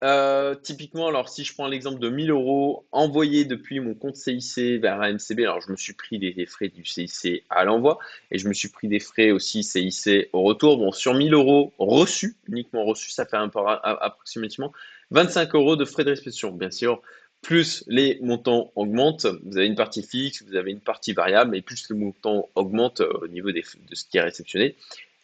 Euh, 0.05 0.55
typiquement, 0.55 1.09
alors 1.09 1.29
si 1.29 1.43
je 1.43 1.53
prends 1.53 1.67
l'exemple 1.67 1.99
de 1.99 2.09
1000 2.09 2.31
euros 2.31 2.87
envoyés 2.93 3.45
depuis 3.45 3.81
mon 3.81 3.95
compte 3.95 4.15
CIC 4.15 4.81
vers 4.81 4.97
la 4.97 5.13
MCB, 5.13 5.41
alors 5.41 5.61
je 5.61 5.73
me 5.73 5.77
suis 5.77 5.93
pris 5.93 6.21
des, 6.21 6.47
frais 6.47 6.69
du 6.69 6.85
CIC 6.85 7.45
à 7.51 7.65
l'envoi 7.65 7.99
et 8.31 8.39
je 8.39 8.47
me 8.47 8.55
suis 8.55 8.69
pris 8.69 8.87
des 8.87 9.01
frais 9.01 9.33
aussi 9.33 9.65
CIC 9.65 10.29
au 10.33 10.43
retour. 10.43 10.79
Bon, 10.79 10.93
sur 10.93 11.15
1000 11.15 11.35
euros 11.35 11.73
reçus, 11.79 12.37
uniquement 12.47 12.85
reçus, 12.85 13.11
ça 13.11 13.27
fait 13.27 13.37
un 13.37 13.51
approximativement 13.83 14.73
25 15.11 15.53
euros 15.57 15.75
de 15.75 15.85
frais 15.85 16.05
de 16.05 16.11
réception. 16.11 16.53
Bien 16.53 16.71
sûr, 16.71 17.03
plus 17.43 17.85
les 17.87 18.19
montants 18.21 18.73
augmentent, 18.75 19.27
vous 19.45 19.57
avez 19.57 19.67
une 19.67 19.75
partie 19.75 20.03
fixe, 20.03 20.43
vous 20.43 20.57
avez 20.57 20.71
une 20.71 20.81
partie 20.81 21.13
variable, 21.13 21.57
et 21.57 21.63
plus 21.63 21.89
le 21.91 21.97
montant 21.97 22.49
augmente 22.55 23.01
euh, 23.01 23.13
au 23.23 23.29
niveau 23.29 23.53
de 23.53 23.63
ce 23.63 24.05
qui 24.05 24.19
est 24.19 24.23
réceptionné, 24.23 24.77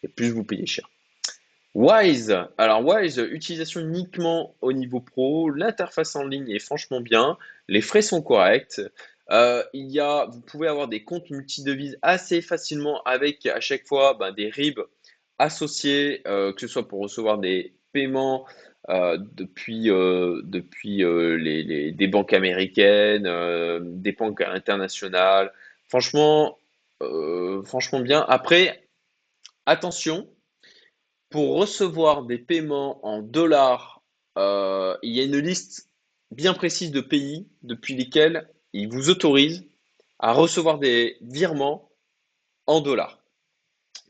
et 0.03 0.09
plus 0.09 0.31
vous 0.31 0.45
payez 0.45 0.67
cher. 0.67 0.89
Wise, 1.75 2.37
alors 2.57 2.87
Wise, 2.87 3.19
utilisation 3.19 3.81
uniquement 3.81 4.55
au 4.61 4.73
niveau 4.73 5.01
pro, 5.01 5.51
l'interface 5.51 6.15
en 6.15 6.25
ligne 6.25 6.49
est 6.51 6.61
franchement 6.61 7.01
bien, 7.01 7.37
les 7.69 7.81
frais 7.81 8.03
sont 8.03 8.23
corrects, 8.23 8.81
Euh, 9.31 9.65
il 9.73 9.91
y 9.91 10.01
a, 10.01 10.27
vous 10.27 10.41
pouvez 10.41 10.69
avoir 10.69 10.89
des 10.89 11.03
comptes 11.03 11.31
multidevises 11.31 11.99
assez 12.03 12.43
facilement 12.43 13.03
avec 13.05 13.47
à 13.47 13.61
chaque 13.61 13.87
fois 13.87 14.15
ben, 14.15 14.33
des 14.33 14.51
RIB 14.51 14.81
associés, 15.39 16.23
euh, 16.27 16.53
que 16.53 16.61
ce 16.61 16.69
soit 16.69 16.87
pour 16.87 17.01
recevoir 17.01 17.39
des 17.39 17.75
paiements 17.93 18.47
euh, 18.89 19.19
depuis, 19.35 19.85
depuis 19.85 20.99
les, 20.99 21.93
des 21.93 22.09
banques 22.09 22.33
américaines, 22.33 23.29
des 24.01 24.13
banques 24.13 24.41
internationales. 24.41 25.53
Franchement, 25.89 26.59
franchement 27.65 28.01
bien. 28.01 28.25
Après, 28.29 28.89
attention, 29.67 30.29
pour 31.31 31.57
recevoir 31.57 32.25
des 32.25 32.39
paiements 32.39 33.05
en 33.07 33.23
dollars, 33.23 34.03
il 34.37 35.11
y 35.11 35.21
a 35.21 35.25
une 35.25 35.39
liste 35.39 35.91
bien 36.31 36.55
précise 36.55 36.91
de 36.91 37.01
pays 37.01 37.47
depuis 37.63 37.95
lesquels 37.95 38.49
il 38.73 38.89
vous 38.89 39.09
autorise 39.09 39.65
à 40.19 40.33
recevoir 40.33 40.79
des 40.79 41.17
virements 41.21 41.91
en 42.67 42.81
dollars. 42.81 43.19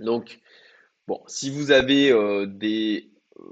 Donc, 0.00 0.40
bon, 1.06 1.22
si 1.26 1.50
vous 1.50 1.70
avez 1.70 2.10
euh, 2.10 2.46
des 2.46 3.10
euh, 3.38 3.42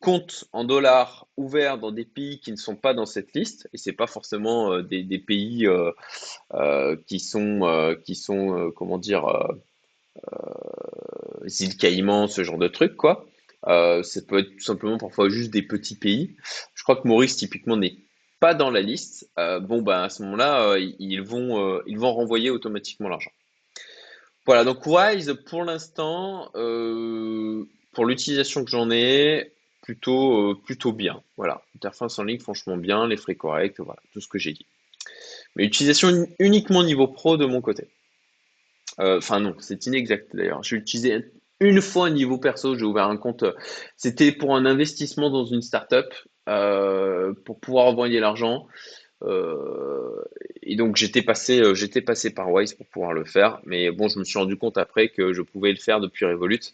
comptes 0.00 0.44
en 0.52 0.64
dollars 0.64 1.26
ouverts 1.36 1.78
dans 1.78 1.92
des 1.92 2.04
pays 2.04 2.40
qui 2.40 2.50
ne 2.50 2.56
sont 2.56 2.76
pas 2.76 2.94
dans 2.94 3.06
cette 3.06 3.34
liste, 3.34 3.68
et 3.72 3.78
c'est 3.78 3.92
pas 3.92 4.06
forcément 4.06 4.72
euh, 4.72 4.82
des, 4.82 5.18
pays 5.18 5.68
qui 7.06 7.20
sont, 7.20 7.96
qui 8.04 8.14
sont 8.14 8.72
comment 8.74 8.98
dire, 8.98 9.26
îles 11.60 11.76
Caïmans, 11.76 12.28
ce 12.28 12.44
genre 12.44 12.58
de 12.58 12.68
trucs, 12.68 12.96
quoi. 12.96 13.26
ça 13.64 14.22
peut 14.26 14.38
être 14.38 14.50
tout 14.50 14.60
simplement 14.60 14.98
parfois 14.98 15.28
juste 15.28 15.50
des 15.50 15.62
petits 15.62 15.96
pays. 15.96 16.36
Je 16.74 16.82
crois 16.82 16.96
que 16.96 17.06
Maurice, 17.06 17.36
typiquement, 17.36 17.76
n'est 17.76 17.98
pas 18.40 18.54
dans 18.54 18.70
la 18.70 18.80
liste, 18.80 19.30
euh, 19.38 19.60
bon, 19.60 19.82
bah, 19.82 20.04
à 20.04 20.08
ce 20.08 20.22
moment-là, 20.22 20.70
euh, 20.70 20.92
ils, 20.98 21.22
vont, 21.22 21.62
euh, 21.62 21.82
ils 21.86 21.98
vont 21.98 22.12
renvoyer 22.12 22.50
automatiquement 22.50 23.08
l'argent. 23.08 23.30
Voilà, 24.46 24.64
donc 24.64 24.84
Wise, 24.86 25.38
pour 25.46 25.62
l'instant, 25.62 26.50
pour 27.92 28.06
l'utilisation 28.06 28.64
que 28.64 28.70
j'en 28.70 28.90
ai, 28.90 29.52
plutôt, 29.82 30.54
plutôt 30.64 30.92
bien. 30.92 31.22
Voilà, 31.36 31.62
interface 31.76 32.18
en 32.18 32.24
ligne, 32.24 32.40
franchement 32.40 32.76
bien, 32.76 33.06
les 33.06 33.16
frais 33.16 33.34
corrects, 33.34 33.80
voilà, 33.80 34.00
tout 34.12 34.20
ce 34.20 34.28
que 34.28 34.38
j'ai 34.38 34.52
dit. 34.52 34.66
Mais 35.56 35.64
utilisation 35.64 36.26
uniquement 36.38 36.82
niveau 36.82 37.08
pro 37.08 37.36
de 37.36 37.46
mon 37.46 37.60
côté. 37.60 37.88
Enfin 38.98 39.40
non, 39.40 39.54
c'est 39.58 39.86
inexact 39.86 40.36
d'ailleurs. 40.36 40.62
J'ai 40.62 40.76
utilisé 40.76 41.24
une 41.60 41.82
fois 41.82 42.10
niveau 42.10 42.38
perso, 42.38 42.74
j'ai 42.74 42.84
ouvert 42.84 43.08
un 43.08 43.18
compte. 43.18 43.44
C'était 43.96 44.32
pour 44.32 44.56
un 44.56 44.64
investissement 44.64 45.30
dans 45.30 45.44
une 45.44 45.62
startup 45.62 46.06
euh, 46.48 47.34
pour 47.44 47.60
pouvoir 47.60 47.86
envoyer 47.86 48.18
l'argent. 48.18 48.66
Euh, 49.22 50.24
et 50.62 50.76
donc 50.76 50.96
j'étais 50.96 51.20
passé, 51.20 51.60
euh, 51.60 51.74
j'étais 51.74 52.00
passé 52.00 52.32
par 52.32 52.50
Wise 52.50 52.72
pour 52.72 52.86
pouvoir 52.86 53.12
le 53.12 53.26
faire. 53.26 53.60
Mais 53.66 53.90
bon, 53.90 54.08
je 54.08 54.18
me 54.18 54.24
suis 54.24 54.38
rendu 54.38 54.56
compte 54.56 54.78
après 54.78 55.10
que 55.10 55.34
je 55.34 55.42
pouvais 55.42 55.70
le 55.70 55.76
faire 55.78 56.00
depuis 56.00 56.24
Revolut. 56.24 56.72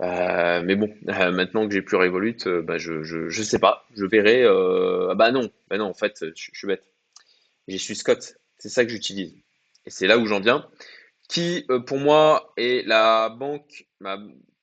Mais 0.00 0.76
bon, 0.76 0.94
maintenant 1.04 1.66
que 1.66 1.74
j'ai 1.74 1.82
plus 1.82 1.96
Revolut, 1.96 2.36
bah, 2.62 2.78
je, 2.78 3.02
je, 3.02 3.42
sais 3.42 3.58
pas. 3.58 3.86
Je 3.94 4.04
verrai. 4.04 4.44
ah 4.44 5.14
bah 5.14 5.30
non, 5.30 5.50
bah 5.68 5.78
non, 5.78 5.86
en 5.86 5.94
fait, 5.94 6.24
je, 6.34 6.50
suis 6.52 6.66
bête. 6.66 6.84
J'ai 7.68 7.78
suis 7.78 7.96
Scott. 7.96 8.36
C'est 8.58 8.68
ça 8.68 8.84
que 8.84 8.90
j'utilise. 8.90 9.34
Et 9.86 9.90
c'est 9.90 10.06
là 10.06 10.18
où 10.18 10.26
j'en 10.26 10.40
viens. 10.40 10.66
Qui, 11.28 11.66
pour 11.86 11.98
moi, 11.98 12.52
est 12.56 12.86
la 12.86 13.30
banque, 13.30 13.86
ma 14.00 14.18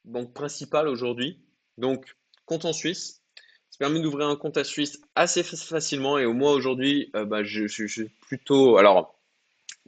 banque 0.06 0.34
principale 0.34 0.88
aujourd'hui. 0.88 1.40
Donc, 1.78 2.16
compte 2.46 2.66
en 2.66 2.74
Suisse 2.74 3.22
permet 3.82 4.00
d'ouvrir 4.00 4.28
un 4.28 4.36
compte 4.36 4.58
à 4.58 4.64
Suisse 4.64 5.02
assez 5.16 5.42
facilement 5.42 6.20
et 6.20 6.26
au 6.28 6.34
moins 6.34 6.52
aujourd'hui, 6.52 7.10
euh, 7.16 7.26
bah, 7.26 7.44
je, 7.44 7.66
suis 7.66 8.12
plutôt. 8.28 8.78
Alors 8.78 9.20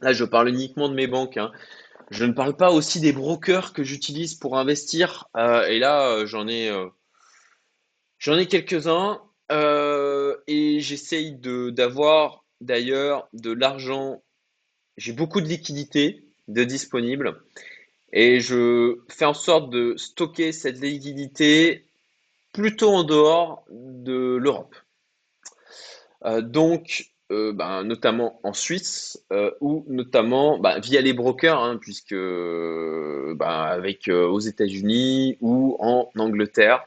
là, 0.01 0.13
je 0.13 0.25
parle 0.25 0.49
uniquement 0.49 0.89
de 0.89 0.95
mes 0.95 1.06
banques. 1.06 1.38
Hein. 1.38 1.51
Je 2.11 2.25
ne 2.25 2.33
parle 2.33 2.55
pas 2.55 2.71
aussi 2.71 2.99
des 2.99 3.13
brokers 3.13 3.73
que 3.73 3.83
j'utilise 3.83 4.35
pour 4.35 4.57
investir. 4.57 5.27
Euh, 5.35 5.65
et 5.67 5.79
là, 5.79 6.09
euh, 6.09 6.25
j'en 6.25 6.47
ai, 6.47 6.71
j'en 8.19 8.37
ai 8.37 8.47
quelques-uns 8.47 9.21
et 10.47 10.79
j'essaye 10.79 11.37
d'avoir 11.71 12.43
d'ailleurs 12.59 13.27
de 13.33 13.51
l'argent. 13.51 14.23
J'ai 14.97 15.13
beaucoup 15.13 15.41
de 15.41 15.47
liquidités 15.47 16.27
de 16.47 16.63
disponibles 16.63 17.41
et 18.13 18.39
je 18.39 18.99
fais 19.09 19.25
en 19.25 19.33
sorte 19.33 19.69
de 19.69 19.95
stocker 19.97 20.51
cette 20.51 20.79
liquidité 20.79 21.85
plutôt 22.51 22.91
en 22.91 23.03
dehors 23.03 23.65
de 23.69 24.35
l'Europe. 24.35 24.75
Euh, 26.25 26.41
donc, 26.41 27.11
euh, 27.33 27.51
ben, 27.51 27.83
notamment 27.83 28.39
en 28.43 28.53
Suisse 28.53 29.23
euh, 29.31 29.51
ou 29.59 29.83
notamment 29.87 30.59
ben, 30.59 30.79
via 30.79 31.01
les 31.01 31.13
brokers, 31.13 31.61
hein, 31.61 31.77
puisque 31.77 32.13
ben, 32.13 33.35
avec 33.39 34.07
aux 34.07 34.39
États-Unis 34.39 35.37
ou 35.41 35.75
en 35.79 36.11
Angleterre 36.15 36.85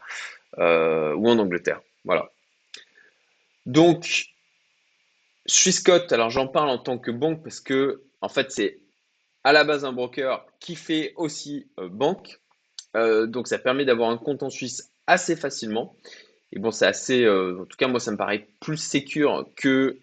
ou 0.58 1.28
en 1.28 1.38
Angleterre. 1.38 1.82
Voilà. 2.04 2.30
Donc, 3.66 4.26
Swissquote, 5.44 6.12
alors 6.12 6.30
j'en 6.30 6.46
parle 6.46 6.70
en 6.70 6.78
tant 6.78 6.98
que 6.98 7.10
banque 7.10 7.42
parce 7.42 7.60
que 7.60 8.02
en 8.20 8.28
fait 8.28 8.50
c'est 8.50 8.78
à 9.44 9.52
la 9.52 9.64
base 9.64 9.84
un 9.84 9.92
broker 9.92 10.46
qui 10.60 10.76
fait 10.76 11.12
aussi 11.16 11.66
banque. 11.76 12.40
donc 12.94 13.48
ça 13.48 13.58
permet 13.58 13.84
d'avoir 13.84 14.10
un 14.10 14.16
compte 14.16 14.42
en 14.42 14.50
Suisse 14.50 14.90
assez 15.06 15.36
facilement. 15.36 15.94
Et 16.52 16.58
bon, 16.58 16.70
c'est 16.70 16.86
assez, 16.86 17.24
euh, 17.24 17.60
en 17.60 17.64
tout 17.64 17.76
cas, 17.76 17.88
moi, 17.88 18.00
ça 18.00 18.12
me 18.12 18.16
paraît 18.16 18.48
plus 18.60 18.76
sécure 18.76 19.48
que 19.56 19.98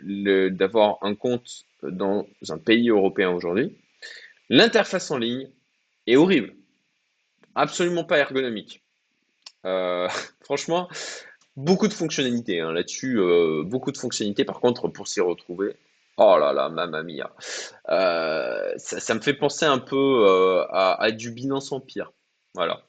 d'avoir 0.49 0.97
un 1.01 1.15
compte 1.15 1.65
dans 1.83 2.27
un 2.49 2.57
pays 2.57 2.89
européen 2.89 3.29
aujourd'hui. 3.31 3.77
L'interface 4.49 5.09
en 5.11 5.17
ligne 5.17 5.49
est 6.05 6.17
horrible, 6.17 6.53
absolument 7.55 8.03
pas 8.03 8.17
ergonomique. 8.17 8.83
Euh, 9.65 10.07
franchement, 10.43 10.89
beaucoup 11.55 11.87
de 11.87 11.93
fonctionnalités 11.93 12.59
hein, 12.59 12.73
là-dessus, 12.73 13.19
euh, 13.19 13.63
beaucoup 13.63 13.91
de 13.91 13.97
fonctionnalités. 13.97 14.43
Par 14.43 14.59
contre, 14.59 14.89
pour 14.89 15.07
s'y 15.07 15.21
retrouver, 15.21 15.77
oh 16.17 16.37
là 16.37 16.51
là, 16.51 16.67
mamma 16.67 17.03
mia, 17.03 17.33
ça, 18.77 19.15
me 19.15 19.21
fait 19.21 19.33
penser 19.33 19.65
un 19.65 19.79
peu 19.79 20.25
à, 20.71 21.01
à 21.01 21.11
du 21.11 21.31
Binance 21.31 21.71
Empire. 21.71 22.11
Voilà. 22.53 22.83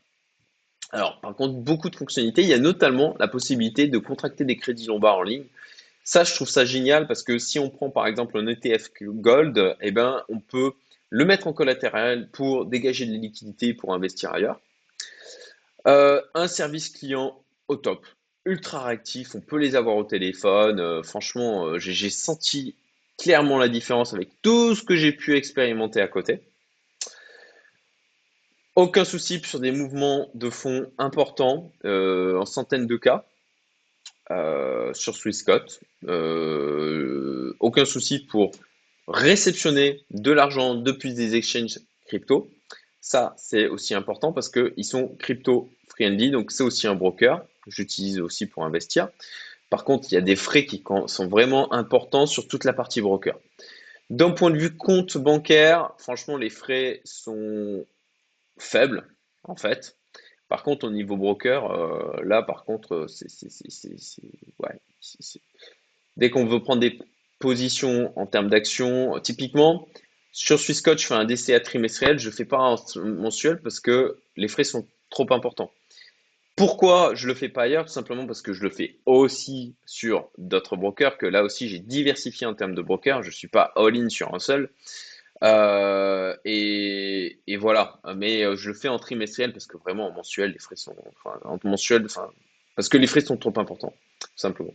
Alors, 0.95 1.19
par 1.21 1.35
contre, 1.35 1.55
beaucoup 1.55 1.91
de 1.91 1.97
fonctionnalités. 1.97 2.43
Il 2.43 2.49
y 2.49 2.55
a 2.55 2.59
notamment 2.59 3.17
la 3.19 3.27
possibilité 3.27 3.89
de 3.89 3.99
contracter 3.99 4.45
des 4.45 4.57
crédits 4.57 4.87
lombards 4.87 5.19
en 5.19 5.23
ligne. 5.23 5.45
Ça, 6.05 6.23
je 6.23 6.33
trouve 6.33 6.49
ça 6.49 6.65
génial 6.65 7.09
parce 7.09 7.25
que 7.25 7.37
si 7.37 7.59
on 7.59 7.69
prend 7.69 7.91
par 7.91 8.07
exemple 8.07 8.39
un 8.39 8.47
ETF 8.47 8.91
Gold, 9.03 9.77
eh 9.81 9.91
ben, 9.91 10.23
on 10.29 10.39
peut 10.39 10.73
le 11.11 11.25
mettre 11.25 11.49
en 11.49 11.53
collatéral 11.53 12.29
pour 12.31 12.67
dégager 12.67 13.07
de 13.07 13.13
la 13.13 13.19
liquidité 13.19 13.75
pour 13.75 13.93
investir 13.93 14.33
ailleurs. 14.33 14.61
Euh, 15.89 16.23
un 16.35 16.47
service 16.47 16.91
client 16.91 17.43
au 17.67 17.75
top, 17.75 18.07
ultra 18.45 18.85
réactif, 18.85 19.35
on 19.35 19.41
peut 19.41 19.59
les 19.59 19.75
avoir 19.75 19.97
au 19.97 20.05
téléphone. 20.05 20.79
Euh, 20.79 21.03
franchement, 21.03 21.67
euh, 21.67 21.79
j'ai 21.81 22.11
senti 22.11 22.77
clairement 23.19 23.59
la 23.59 23.69
différence 23.69 24.15
avec 24.15 24.29
tout 24.43 24.77
ce 24.77 24.85
que 24.85 24.95
j'ai 24.95 25.13
pu 25.13 25.37
expérimenter 25.37 26.01
à 26.01 26.07
côté. 26.07 26.41
Aucun 28.77 29.05
souci 29.05 29.41
sur 29.45 29.61
des 29.61 29.71
mouvements 29.71 30.31
de 30.35 30.51
fonds 30.51 30.91
importants, 30.99 31.73
euh, 31.85 32.37
en 32.41 32.45
centaines 32.45 32.89
de 32.89 32.97
cas, 32.97 33.25
euh, 34.33 34.93
sur 34.95 35.15
Swissquote. 35.15 35.81
Euh, 36.09 37.55
aucun 37.61 37.85
souci 37.85 38.19
pour 38.19 38.51
réceptionner 39.07 40.05
de 40.11 40.33
l'argent 40.33 40.75
depuis 40.75 41.15
des 41.15 41.37
exchanges 41.37 41.79
crypto. 42.07 42.51
Ça, 43.01 43.35
c'est 43.37 43.69
aussi 43.69 43.95
important 43.95 44.33
parce 44.33 44.49
qu'ils 44.49 44.85
sont 44.85 45.09
crypto 45.21 45.69
friendly, 45.89 46.33
donc 46.33 46.51
c'est 46.51 46.65
aussi 46.65 46.89
un 46.89 46.97
broker. 46.97 47.45
J'utilise 47.69 48.19
aussi 48.19 48.47
pour 48.47 48.65
investir. 48.65 49.09
Par 49.71 49.85
contre, 49.85 50.09
il 50.11 50.15
y 50.15 50.19
a 50.19 50.21
des 50.21 50.37
frais 50.37 50.67
qui 50.67 50.83
sont 51.07 51.29
vraiment 51.29 51.73
importants 51.73 52.27
sur 52.27 52.49
toute 52.49 52.65
la 52.65 52.73
partie 52.73 53.01
broker. 53.01 53.39
D'un 54.11 54.33
point 54.33 54.51
de 54.51 54.59
vue 54.59 54.77
compte 54.77 55.17
bancaire, 55.17 55.93
franchement, 55.99 56.37
les 56.37 56.51
frais 56.51 57.01
sont 57.05 57.85
faible, 58.59 59.07
en 59.45 59.57
fait. 59.57 59.97
Par 60.49 60.63
contre, 60.63 60.87
au 60.87 60.91
niveau 60.91 61.17
broker, 61.17 61.71
euh, 61.71 62.23
là, 62.23 62.43
par 62.43 62.65
contre, 62.65 63.07
c'est, 63.09 63.27
ouais, 64.59 64.81
dès 66.17 66.31
qu'on 66.31 66.47
veut 66.47 66.63
prendre 66.63 66.81
des 66.81 66.99
positions 67.39 68.17
en 68.19 68.27
termes 68.27 68.49
d'action, 68.49 69.19
typiquement, 69.21 69.89
sur 70.33 70.59
Swissquote, 70.59 70.99
je 70.99 71.07
fais 71.07 71.15
un 71.15 71.25
DCA 71.25 71.61
trimestriel, 71.61 72.19
je 72.19 72.29
ne 72.29 72.35
fais 72.35 72.45
pas 72.45 72.59
un 72.59 72.77
mensuel 73.05 73.61
parce 73.63 73.81
que 73.81 74.19
les 74.37 74.49
frais 74.49 74.65
sont 74.65 74.87
trop 75.11 75.27
importants. 75.33 75.73
Pourquoi 76.57 77.15
je 77.15 77.27
le 77.27 77.35
fais 77.35 77.49
pas 77.49 77.63
ailleurs? 77.63 77.87
Tout 77.87 77.93
simplement 77.93 78.27
parce 78.27 78.43
que 78.43 78.53
je 78.53 78.63
le 78.63 78.71
fais 78.71 78.97
aussi 79.07 79.75
sur 79.87 80.31
d'autres 80.39 80.77
brokers, 80.77 81.19
que 81.19 81.27
là 81.27 81.43
aussi 81.43 81.69
j'ai 81.69 81.81
diversifié 81.81 82.47
en 82.47 82.55
termes 82.55 82.75
de 82.75 82.83
brokers, 82.83 83.23
je 83.23 83.29
ne 83.29 83.35
suis 83.35 83.49
pas 83.49 83.73
all-in 83.77 84.09
sur 84.09 84.35
un 84.35 84.39
seul. 84.39 84.71
Euh, 85.43 86.37
et, 86.45 87.57
voilà. 87.59 88.01
Mais 88.17 88.45
euh, 88.45 88.57
je 88.57 88.69
le 88.69 88.75
fais 88.75 88.89
en 88.89 88.99
trimestriel 88.99 89.53
parce 89.53 89.67
que 89.67 89.77
vraiment 89.77 90.09
en 90.09 90.13
mensuel, 90.13 90.53
les 90.53 90.59
frais 90.59 90.77
sont. 90.77 90.97
Enfin, 91.25 91.39
en 91.45 91.59
mensuel, 91.65 92.05
enfin, 92.05 92.29
parce 92.77 92.89
que 92.89 92.99
les 92.99 93.07
frais 93.07 93.21
sont 93.21 93.37
trop 93.37 93.53
importants, 93.59 93.95
tout 94.21 94.29
simplement. 94.37 94.75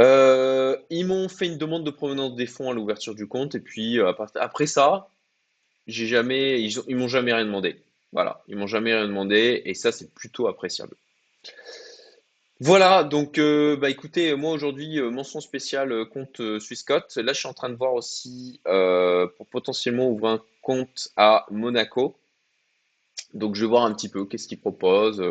Euh, 0.00 0.76
ils 0.90 1.06
m'ont 1.06 1.28
fait 1.28 1.46
une 1.46 1.58
demande 1.58 1.84
de 1.84 1.90
provenance 1.90 2.34
des 2.34 2.46
fonds 2.46 2.70
à 2.70 2.74
l'ouverture 2.74 3.14
du 3.14 3.28
compte 3.28 3.54
et 3.54 3.60
puis 3.60 4.00
euh, 4.00 4.12
après 4.40 4.66
ça, 4.66 5.08
j'ai 5.86 6.06
jamais, 6.06 6.60
ils, 6.60 6.76
ils 6.88 6.96
m'ont 6.96 7.08
jamais 7.08 7.32
rien 7.32 7.44
demandé. 7.44 7.80
Voilà, 8.12 8.42
ils 8.48 8.56
m'ont 8.56 8.66
jamais 8.66 8.92
rien 8.92 9.06
demandé 9.06 9.62
et 9.64 9.74
ça 9.74 9.92
c'est 9.92 10.12
plutôt 10.12 10.48
appréciable. 10.48 10.96
Voilà, 12.66 13.04
donc 13.04 13.36
euh, 13.36 13.76
bah 13.76 13.90
écoutez, 13.90 14.34
moi 14.34 14.50
aujourd'hui, 14.52 14.98
euh, 14.98 15.10
mention 15.10 15.42
spéciale 15.42 15.92
euh, 15.92 16.06
compte 16.06 16.40
euh, 16.40 16.58
Swissquote. 16.58 17.14
Là, 17.16 17.34
je 17.34 17.38
suis 17.40 17.46
en 17.46 17.52
train 17.52 17.68
de 17.68 17.74
voir 17.74 17.92
aussi 17.92 18.58
pour 18.64 19.46
potentiellement 19.48 20.08
ouvrir 20.08 20.32
un 20.32 20.42
compte 20.62 21.10
à 21.18 21.44
Monaco. 21.50 22.16
Donc, 23.34 23.54
je 23.54 23.60
vais 23.60 23.66
voir 23.66 23.84
un 23.84 23.92
petit 23.92 24.08
peu 24.08 24.24
qu'est-ce 24.24 24.48
qu'ils 24.48 24.60
proposent 24.60 25.22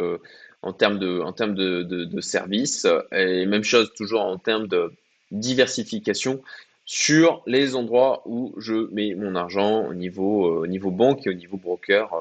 en 0.62 0.74
termes 0.74 1.00
de, 1.00 1.22
en 1.22 1.32
de, 1.32 1.82
de 1.82 2.22
services. 2.22 2.86
Et 3.12 3.48
même 3.48 3.64
chose 3.64 3.92
toujours 3.96 4.22
en 4.22 4.38
termes 4.38 4.68
de 4.68 4.94
diversification 5.32 6.44
sur 6.86 7.42
les 7.48 7.76
endroits 7.76 8.22
où 8.28 8.54
je 8.60 8.88
mets 8.92 9.16
mon 9.16 9.34
argent 9.34 9.88
au 9.88 9.96
niveau, 9.96 10.62
au 10.62 10.68
niveau 10.68 10.92
banque 10.92 11.26
et 11.26 11.32
au 11.32 11.34
niveau 11.34 11.58
broker 11.58 12.12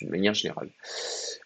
d'une 0.00 0.10
manière 0.10 0.34
générale. 0.34 0.70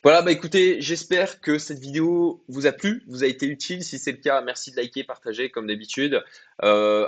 Voilà, 0.02 0.22
bah 0.22 0.32
écoutez, 0.32 0.80
j'espère 0.80 1.42
que 1.42 1.58
cette 1.58 1.78
vidéo 1.78 2.42
vous 2.48 2.66
a 2.66 2.72
plu, 2.72 3.02
vous 3.06 3.22
a 3.22 3.26
été 3.26 3.44
utile. 3.46 3.84
Si 3.84 3.98
c'est 3.98 4.12
le 4.12 4.16
cas, 4.16 4.40
merci 4.40 4.70
de 4.70 4.76
liker, 4.76 5.04
partager 5.04 5.50
comme 5.50 5.66
d'habitude. 5.66 6.24
Euh, 6.62 7.06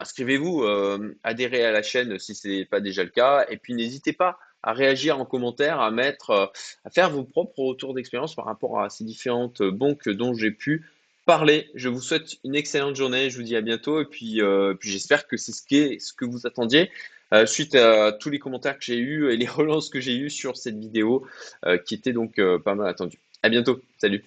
inscrivez-vous, 0.00 0.62
euh, 0.62 1.16
adhérez 1.24 1.64
à 1.64 1.72
la 1.72 1.82
chaîne 1.82 2.18
si 2.18 2.34
ce 2.34 2.46
n'est 2.46 2.66
pas 2.66 2.80
déjà 2.80 3.04
le 3.04 3.08
cas. 3.08 3.46
Et 3.48 3.56
puis 3.56 3.72
n'hésitez 3.72 4.12
pas 4.12 4.38
à 4.62 4.74
réagir 4.74 5.18
en 5.18 5.24
commentaire, 5.24 5.80
à 5.80 5.90
mettre, 5.90 6.30
euh, 6.30 6.46
à 6.84 6.90
faire 6.90 7.08
vos 7.08 7.24
propres 7.24 7.60
retours 7.60 7.94
d'expérience 7.94 8.34
par 8.34 8.44
rapport 8.44 8.82
à 8.82 8.90
ces 8.90 9.04
différentes 9.04 9.62
banques 9.62 10.10
dont 10.10 10.34
j'ai 10.34 10.50
pu 10.50 10.84
parler. 11.24 11.70
Je 11.74 11.88
vous 11.88 12.02
souhaite 12.02 12.36
une 12.44 12.54
excellente 12.54 12.96
journée. 12.96 13.30
Je 13.30 13.38
vous 13.38 13.44
dis 13.44 13.56
à 13.56 13.62
bientôt. 13.62 14.02
Et 14.02 14.04
puis, 14.04 14.42
puis 14.78 14.90
j'espère 14.90 15.26
que 15.26 15.38
c'est 15.38 15.52
ce, 15.52 15.62
ce 15.98 16.12
que 16.12 16.26
vous 16.26 16.46
attendiez. 16.46 16.90
Euh, 17.34 17.44
suite 17.46 17.74
à 17.74 18.12
tous 18.12 18.30
les 18.30 18.38
commentaires 18.38 18.78
que 18.78 18.84
j'ai 18.84 18.98
eus 18.98 19.30
et 19.32 19.36
les 19.36 19.46
relances 19.46 19.88
que 19.88 20.00
j'ai 20.00 20.16
eues 20.16 20.30
sur 20.30 20.56
cette 20.56 20.78
vidéo 20.78 21.26
euh, 21.64 21.78
qui 21.78 21.94
était 21.94 22.12
donc 22.12 22.38
euh, 22.38 22.58
pas 22.58 22.74
mal 22.74 22.88
attendue. 22.88 23.18
À 23.42 23.48
bientôt, 23.48 23.80
salut 23.98 24.24